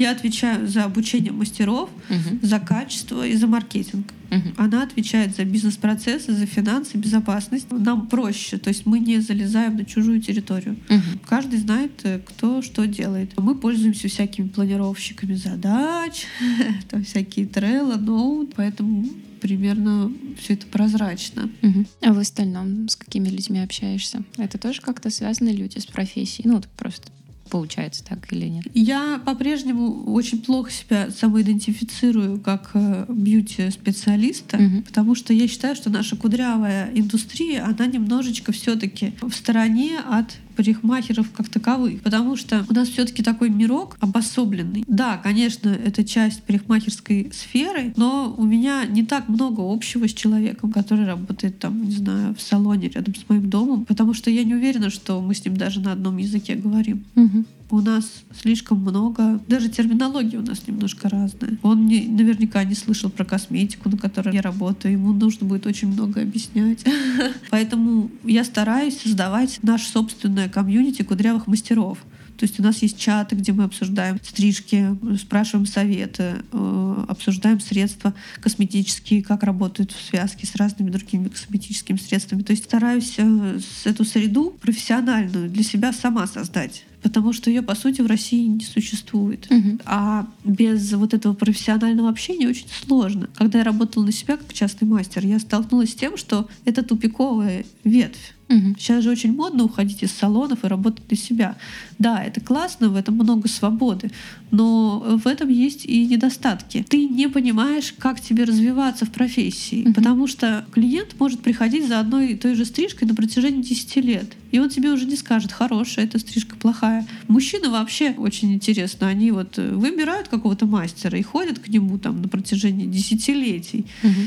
[0.01, 2.39] Я отвечаю за обучение мастеров, угу.
[2.41, 4.15] за качество и за маркетинг.
[4.31, 4.55] Угу.
[4.57, 7.67] Она отвечает за бизнес-процессы, за финансы, безопасность.
[7.71, 10.79] Нам проще, то есть мы не залезаем на чужую территорию.
[10.89, 11.21] Угу.
[11.29, 13.33] Каждый знает, э, кто что делает.
[13.37, 16.25] Мы пользуемся всякими планировщиками задач,
[16.89, 19.05] там всякие Trello, Note, поэтому
[19.43, 20.11] примерно
[20.41, 21.51] все это прозрачно.
[21.61, 21.85] Угу.
[22.03, 24.23] А в остальном с какими людьми общаешься?
[24.39, 26.49] Это тоже как-то связаны люди с профессией?
[26.49, 27.11] Ну, вот просто
[27.51, 28.65] получается так или нет?
[28.75, 34.83] Я по-прежнему очень плохо себя самоидентифицирую как э, бьюти-специалиста, угу.
[34.83, 41.31] потому что я считаю, что наша кудрявая индустрия, она немножечко все-таки в стороне от парикмахеров
[41.33, 44.85] как таковых, потому что у нас все-таки такой мирок обособленный.
[44.87, 50.71] Да, конечно, это часть парикмахерской сферы, но у меня не так много общего с человеком,
[50.71, 54.55] который работает там, не знаю, в салоне рядом с моим домом, потому что я не
[54.55, 57.07] уверена, что мы с ним даже на одном языке говорим.
[57.17, 61.59] Угу у нас слишком много, даже терминология у нас немножко разная.
[61.63, 65.89] Он не, наверняка не слышал про косметику, на которой я работаю, ему нужно будет очень
[65.89, 66.85] много объяснять.
[67.51, 71.99] Поэтому я стараюсь создавать наше собственное комьюнити кудрявых мастеров.
[72.41, 78.15] То есть у нас есть чаты, где мы обсуждаем стрижки, спрашиваем советы, э, обсуждаем средства
[78.41, 82.41] косметические, как работают в связке с разными другими косметическими средствами.
[82.41, 87.75] То есть стараюсь э, эту среду профессиональную для себя сама создать потому что ее, по
[87.75, 89.47] сути, в России не существует.
[89.51, 89.81] Угу.
[89.85, 93.29] А без вот этого профессионального общения очень сложно.
[93.35, 97.65] Когда я работала на себя как частный мастер, я столкнулась с тем, что это тупиковая
[97.85, 98.35] ветвь.
[98.51, 98.75] Угу.
[98.79, 101.57] Сейчас же очень модно уходить из салонов и работать на себя.
[101.99, 104.11] Да, это классно, в этом много свободы,
[104.51, 106.85] но в этом есть и недостатки.
[106.89, 109.95] Ты не понимаешь, как тебе развиваться в профессии, угу.
[109.95, 114.33] потому что клиент может приходить за одной и той же стрижкой на протяжении 10 лет.
[114.51, 117.07] И он тебе уже не скажет, хорошая эта стрижка, плохая.
[117.29, 119.07] Мужчины вообще очень интересно.
[119.07, 123.87] Они вот выбирают какого-то мастера и ходят к нему там на протяжении десятилетий.
[124.03, 124.21] Угу.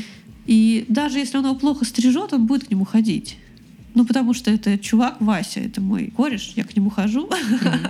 [0.46, 3.36] И даже если он его плохо стрижет, он будет к нему ходить.
[3.94, 7.30] Ну, потому что это чувак Вася, это мой кореш, я к нему хожу,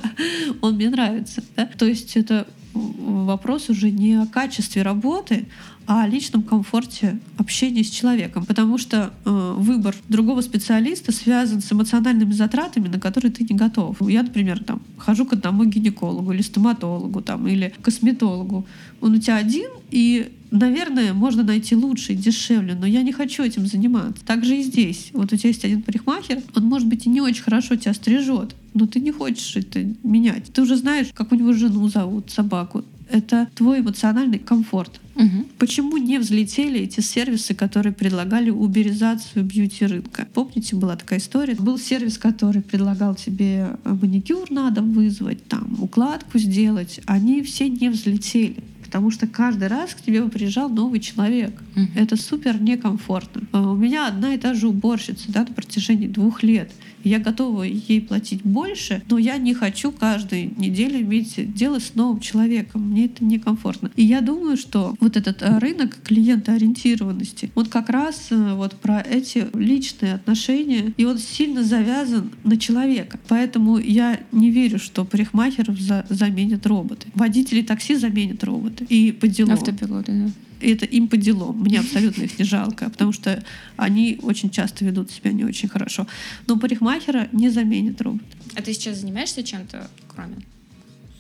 [0.61, 1.43] он мне нравится.
[1.57, 1.67] Да?
[1.67, 5.47] То есть это вопрос уже не о качестве работы,
[5.87, 8.45] о личном комфорте общения с человеком.
[8.47, 13.97] Потому что э, выбор другого специалиста связан с эмоциональными затратами, на которые ты не готов.
[14.09, 18.67] Я, например, там, хожу к одному гинекологу или стоматологу там, или косметологу.
[19.01, 23.43] Он у тебя один, и наверное, можно найти лучше и дешевле, но я не хочу
[23.43, 24.25] этим заниматься.
[24.25, 25.11] Так же и здесь.
[25.13, 28.55] Вот у тебя есть один парикмахер, он, может быть, и не очень хорошо тебя стрижет,
[28.73, 30.53] но ты не хочешь это менять.
[30.53, 32.85] Ты уже знаешь, как у него жену зовут, собаку.
[33.15, 35.01] Это твой эмоциональный комфорт.
[35.15, 35.47] Угу.
[35.61, 40.27] Почему не взлетели эти сервисы, которые предлагали уберизацию бьюти-рынка?
[40.35, 41.55] Помните, была такая история?
[41.55, 47.01] Был сервис, который предлагал тебе маникюр надо вызвать, там, укладку сделать.
[47.07, 51.53] Они все не взлетели потому что каждый раз к тебе приезжал новый человек.
[51.75, 51.89] Мгм.
[51.97, 53.43] Это супер некомфортно.
[53.51, 56.71] А У меня одна и та же уборщица да, на протяжении двух лет.
[57.05, 62.21] Я готова ей платить больше, но я не хочу каждую неделю иметь дело с новым
[62.21, 62.91] человеком.
[62.91, 63.91] Мне это некомфортно.
[63.97, 69.01] И я думаю, что вот этот э, рынок клиентоориентированности, он как раз э, вот про
[69.01, 73.19] эти личные отношения, и он сильно завязан на человека.
[73.29, 77.09] Поэтому я не верю, что парикмахеров за- заменят роботы.
[77.15, 78.87] Водители такси заменят роботы.
[78.89, 79.53] И по делу.
[79.53, 80.31] Автопилоты, да.
[80.61, 81.61] И это им по делам.
[81.61, 83.45] Мне абсолютно их не жалко, потому что
[83.77, 86.07] они очень часто ведут себя не очень хорошо.
[86.47, 88.23] Но парикмахера не заменит робот.
[88.55, 90.37] А ты сейчас занимаешься чем-то, кроме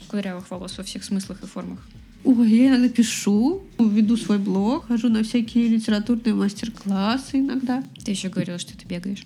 [0.08, 1.80] кудрявых волос во всех смыслах и формах?
[2.24, 7.84] Ой, я иногда пишу, веду свой блог, хожу на всякие литературные мастер-классы иногда.
[8.02, 9.24] Ты еще говорила, что ты бегаешь.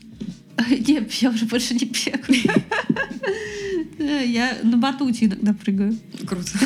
[0.88, 2.50] Нет, я уже больше не бегаю.
[4.28, 5.96] Я на батуте иногда прыгаю.
[6.26, 6.50] Круто.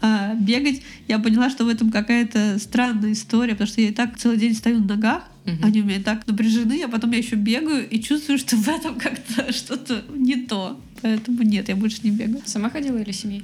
[0.00, 4.16] А бегать, я поняла, что в этом какая-то странная история, потому что я и так
[4.16, 5.64] целый день стою на ногах, Мгм.
[5.64, 8.94] они у меня так напряжены, а потом я еще бегаю и чувствую, что в этом
[8.96, 10.80] как-то что-то не то.
[11.02, 12.42] Поэтому нет, я больше не бегаю.
[12.46, 13.42] Сама ходила или семьей?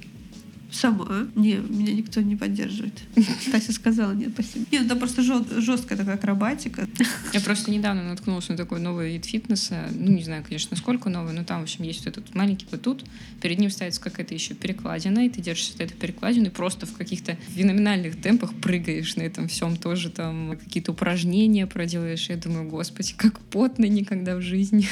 [0.75, 1.29] Сама.
[1.37, 2.95] Не, меня никто не поддерживает.
[3.53, 4.67] Тася сказала, нет, спасибо.
[4.73, 6.89] Нет, это просто жесткая такая акробатика.
[7.33, 9.89] Я просто недавно наткнулась на такой новый вид фитнеса.
[9.93, 13.05] Ну, не знаю, конечно, сколько новый, но там, в общем, есть вот этот маленький батут.
[13.41, 16.95] Перед ним ставится какая-то еще перекладина, и ты держишься за эту перекладину и просто в
[16.95, 22.29] каких-то феноменальных темпах прыгаешь на этом всем тоже там какие-то упражнения проделаешь.
[22.29, 24.89] Я думаю, господи, как потно никогда в жизни.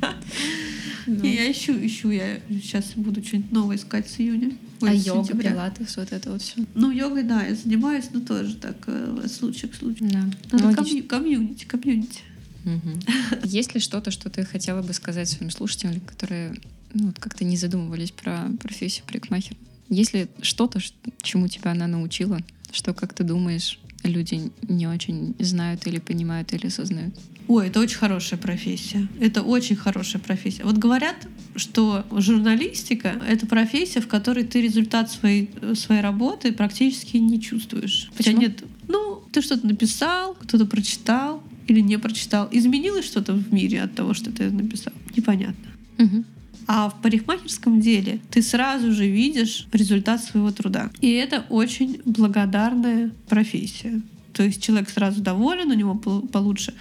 [1.06, 1.24] Ну.
[1.24, 4.52] И я ищу, ищу, я сейчас буду что-нибудь новое искать с июня.
[4.80, 5.50] Ой, А с йога, сентября.
[5.52, 6.64] пилатес, вот это вот все.
[6.74, 10.08] Ну, йогой, да, я занимаюсь, но тоже так, э, случай к случаю.
[10.10, 10.24] Да.
[10.52, 12.20] Надо Ну, комью- комьюнити, комьюнити.
[12.64, 13.00] Мгм.
[13.44, 16.54] Есть ли что-то, что ты хотела бы сказать своим слушателям, которые
[16.94, 19.56] ну, вот как-то не задумывались про профессию парикмахера?
[19.88, 20.80] Есть ли что-то,
[21.22, 22.40] чему тебя она научила,
[22.72, 27.14] что, как ты думаешь, люди не очень знают или понимают или осознают?
[27.48, 29.08] Ой, это очень хорошая профессия.
[29.18, 30.62] Это очень хорошая профессия.
[30.64, 31.16] Вот говорят,
[31.56, 38.08] что журналистика— это профессия, в которой ты результат своей, своей работы практически не чувствуешь.
[38.18, 38.40] У тебя Почему?
[38.40, 38.64] нет...
[38.88, 42.48] Ну, ты что-то написал, кто-то прочитал или не прочитал.
[42.52, 44.92] Изменилось что-то в мире от того, что ты написал?
[45.16, 45.70] Непонятно.
[45.98, 46.24] Мгм.
[46.66, 50.90] А в парикмахерском деле ты сразу же видишь результат своего труда.
[51.00, 54.00] И это очень благодарная профессия.
[54.32, 56.74] То есть человек сразу доволен, у него пол- получше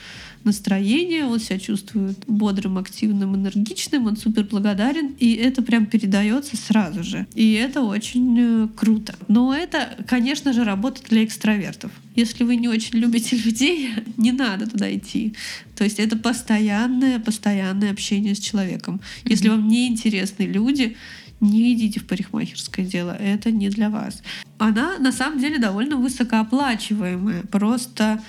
[0.43, 7.03] настроение, он себя чувствует бодрым, активным, энергичным, он супер благодарен, и это прям передается сразу
[7.03, 7.27] же.
[7.35, 9.15] И это очень э, круто.
[9.27, 11.91] Но это, конечно же, работа для экстравертов.
[12.15, 15.33] Если вы не очень любите людей, не надо туда идти.
[15.75, 19.01] То есть это постоянное, постоянное общение с человеком.
[19.25, 20.97] Если вам не интересны люди,
[21.41, 24.21] не идите в парикмахерское дело, это не для вас.
[24.57, 27.43] Она на самом деле довольно высокооплачиваемая.
[27.43, 28.21] Просто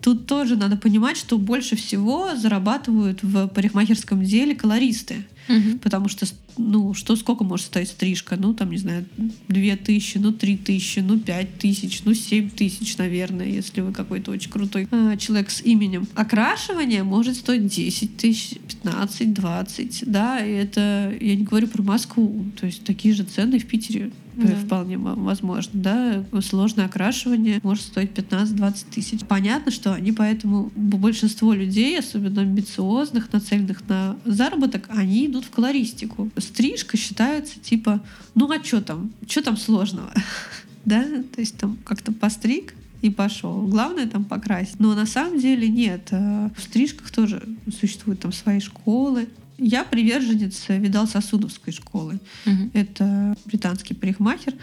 [0.00, 5.26] тут тоже надо понимать, что больше всего зарабатывают в парикмахерском деле колористы.
[5.48, 5.78] Мгм.
[5.78, 6.26] Потому что,
[6.58, 8.36] ну, что сколько может стоить стрижка?
[8.36, 9.06] Ну, там, не знаю,
[9.48, 14.30] две тысячи, ну, три тысячи, ну, пять тысяч, ну, семь тысяч, наверное, если вы какой-то
[14.30, 16.06] очень крутой э, человек с именем.
[16.14, 22.44] Окрашивание может стоить 10 тысяч, 15, 20, да, и это, я не говорю про Москву,
[22.60, 24.10] то есть такие же цены в Питере
[24.46, 24.54] Да.
[24.56, 29.20] вполне мо- возможно, да, сложное окрашивание может стоить 15-20 тысяч.
[29.26, 36.30] Понятно, что они поэтому, большинство людей, особенно амбициозных, нацеленных на заработок, они идут в колористику.
[36.36, 38.00] Стрижка считается типа,
[38.34, 40.12] ну а что там, что там сложного,
[40.84, 43.66] да, то есть там как-то постриг, и пошел.
[43.68, 44.80] Главное там покрасить.
[44.80, 46.08] Но на самом деле нет.
[46.10, 47.42] Э, В стрижках тоже
[47.78, 49.28] существуют там свои школы.
[49.58, 52.20] Я приверженец Видал Сосудовской школы.
[52.46, 52.70] Мгм.
[52.74, 54.54] Это британский парикмахер.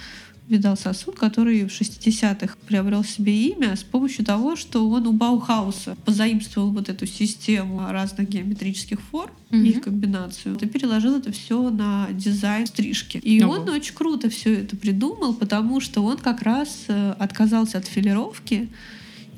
[0.47, 5.97] Видал Сосуд, который в 60-х приобрел себе имя с помощью того, что он у Баухауса
[6.05, 9.63] позаимствовал вот эту систему разных геометрических форм, Мгм.
[9.65, 13.17] их комбинацию, и переложил это все на дизайн стрижки.
[13.17, 13.53] И Ого.
[13.53, 18.69] он очень круто все это придумал, потому что он как раз э, отказался от филировки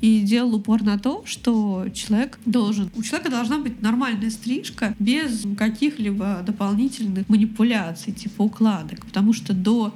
[0.00, 2.90] и делал упор на то, что человек должен...
[2.94, 9.04] У человека должна быть нормальная стрижка без каких-либо дополнительных манипуляций, типа укладок.
[9.06, 9.94] Потому что до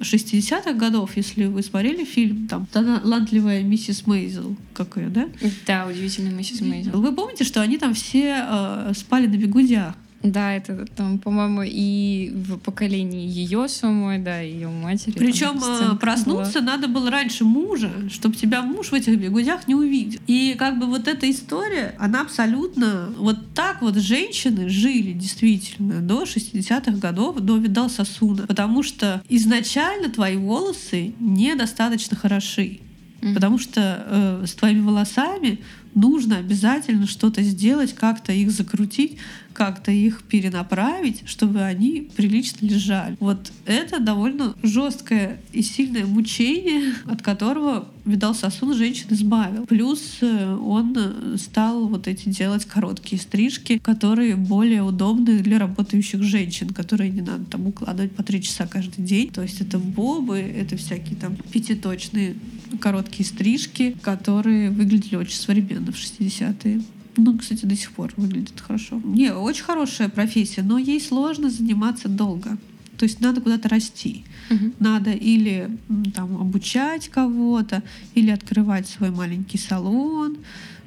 [0.00, 5.28] 60-х годов, если вы смотрели фильм, там, талантливая миссис Мейзел, как ее, да?
[5.66, 7.00] Да, удивительный миссис Мейзел.
[7.00, 9.94] Вы помните, что они там все э, спали на бегудях?
[10.22, 15.12] Да, это там, по-моему, и в поколении ее самой, да, ее матери.
[15.12, 19.68] там Причем сценка э, проснуться надо было раньше мужа, чтобы тебя муж в этих бегудях
[19.68, 20.20] не увидел.
[20.26, 26.24] И как бы вот эта история, она абсолютно вот так вот женщины жили действительно до
[26.24, 28.46] 60-х годов, до Видал Сосуна.
[28.46, 32.80] Потому что изначально твои волосы недостаточно хороши.
[33.20, 33.34] Мгм.
[33.34, 35.60] Потому что э, с твоими волосами
[35.96, 39.16] нужно обязательно что-то сделать, как-то их закрутить,
[39.52, 43.16] как-то их перенаправить, чтобы они прилично лежали.
[43.18, 49.66] Вот это довольно жесткое и сильное мучение, от которого видал сосуд женщин избавил.
[49.66, 56.22] Плюс э, он э, стал вот эти делать короткие стрижки, которые более удобны для работающих
[56.22, 59.30] женщин, которые не надо там укладывать по три часа каждый день.
[59.30, 62.36] То есть это бобы, это всякие там пятиточные
[62.80, 66.82] короткие стрижки, которые выглядели очень современно в 60-е.
[67.16, 69.00] Ну, кстати, до сих пор выглядит хорошо.
[69.04, 72.58] Не, очень хорошая профессия, но ей сложно заниматься долго.
[72.98, 74.24] То есть надо куда-то расти.
[74.50, 74.74] Мгм.
[74.78, 75.70] Надо или
[76.14, 77.82] там обучать кого-то,
[78.14, 80.38] или открывать свой маленький салон,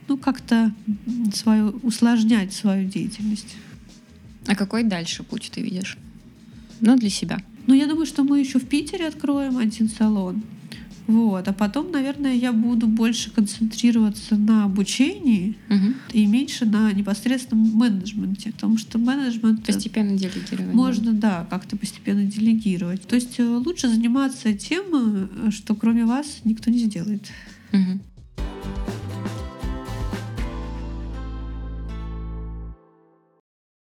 [0.07, 0.73] ну как-то
[1.33, 3.55] свою усложнять свою деятельность.
[4.47, 5.97] А какой дальше путь ты видишь?
[6.81, 7.39] Ну, для себя.
[7.67, 10.41] Ну, я думаю, что мы еще в Питере откроем один салон.
[11.09, 11.47] Вот.
[11.47, 15.95] А потом, наверное, я буду больше концентрироваться на обучении Мгм.
[16.13, 18.51] и меньше на непосредственном менеджменте.
[18.51, 20.75] Потому что менеджмент э, Постепенно делегировать.
[20.75, 23.07] можно, да, как-то постепенно делегировать.
[23.07, 24.83] То есть э, лучше заниматься тем,
[25.47, 27.23] э, что кроме вас никто не сделает.
[27.71, 28.01] Мгм.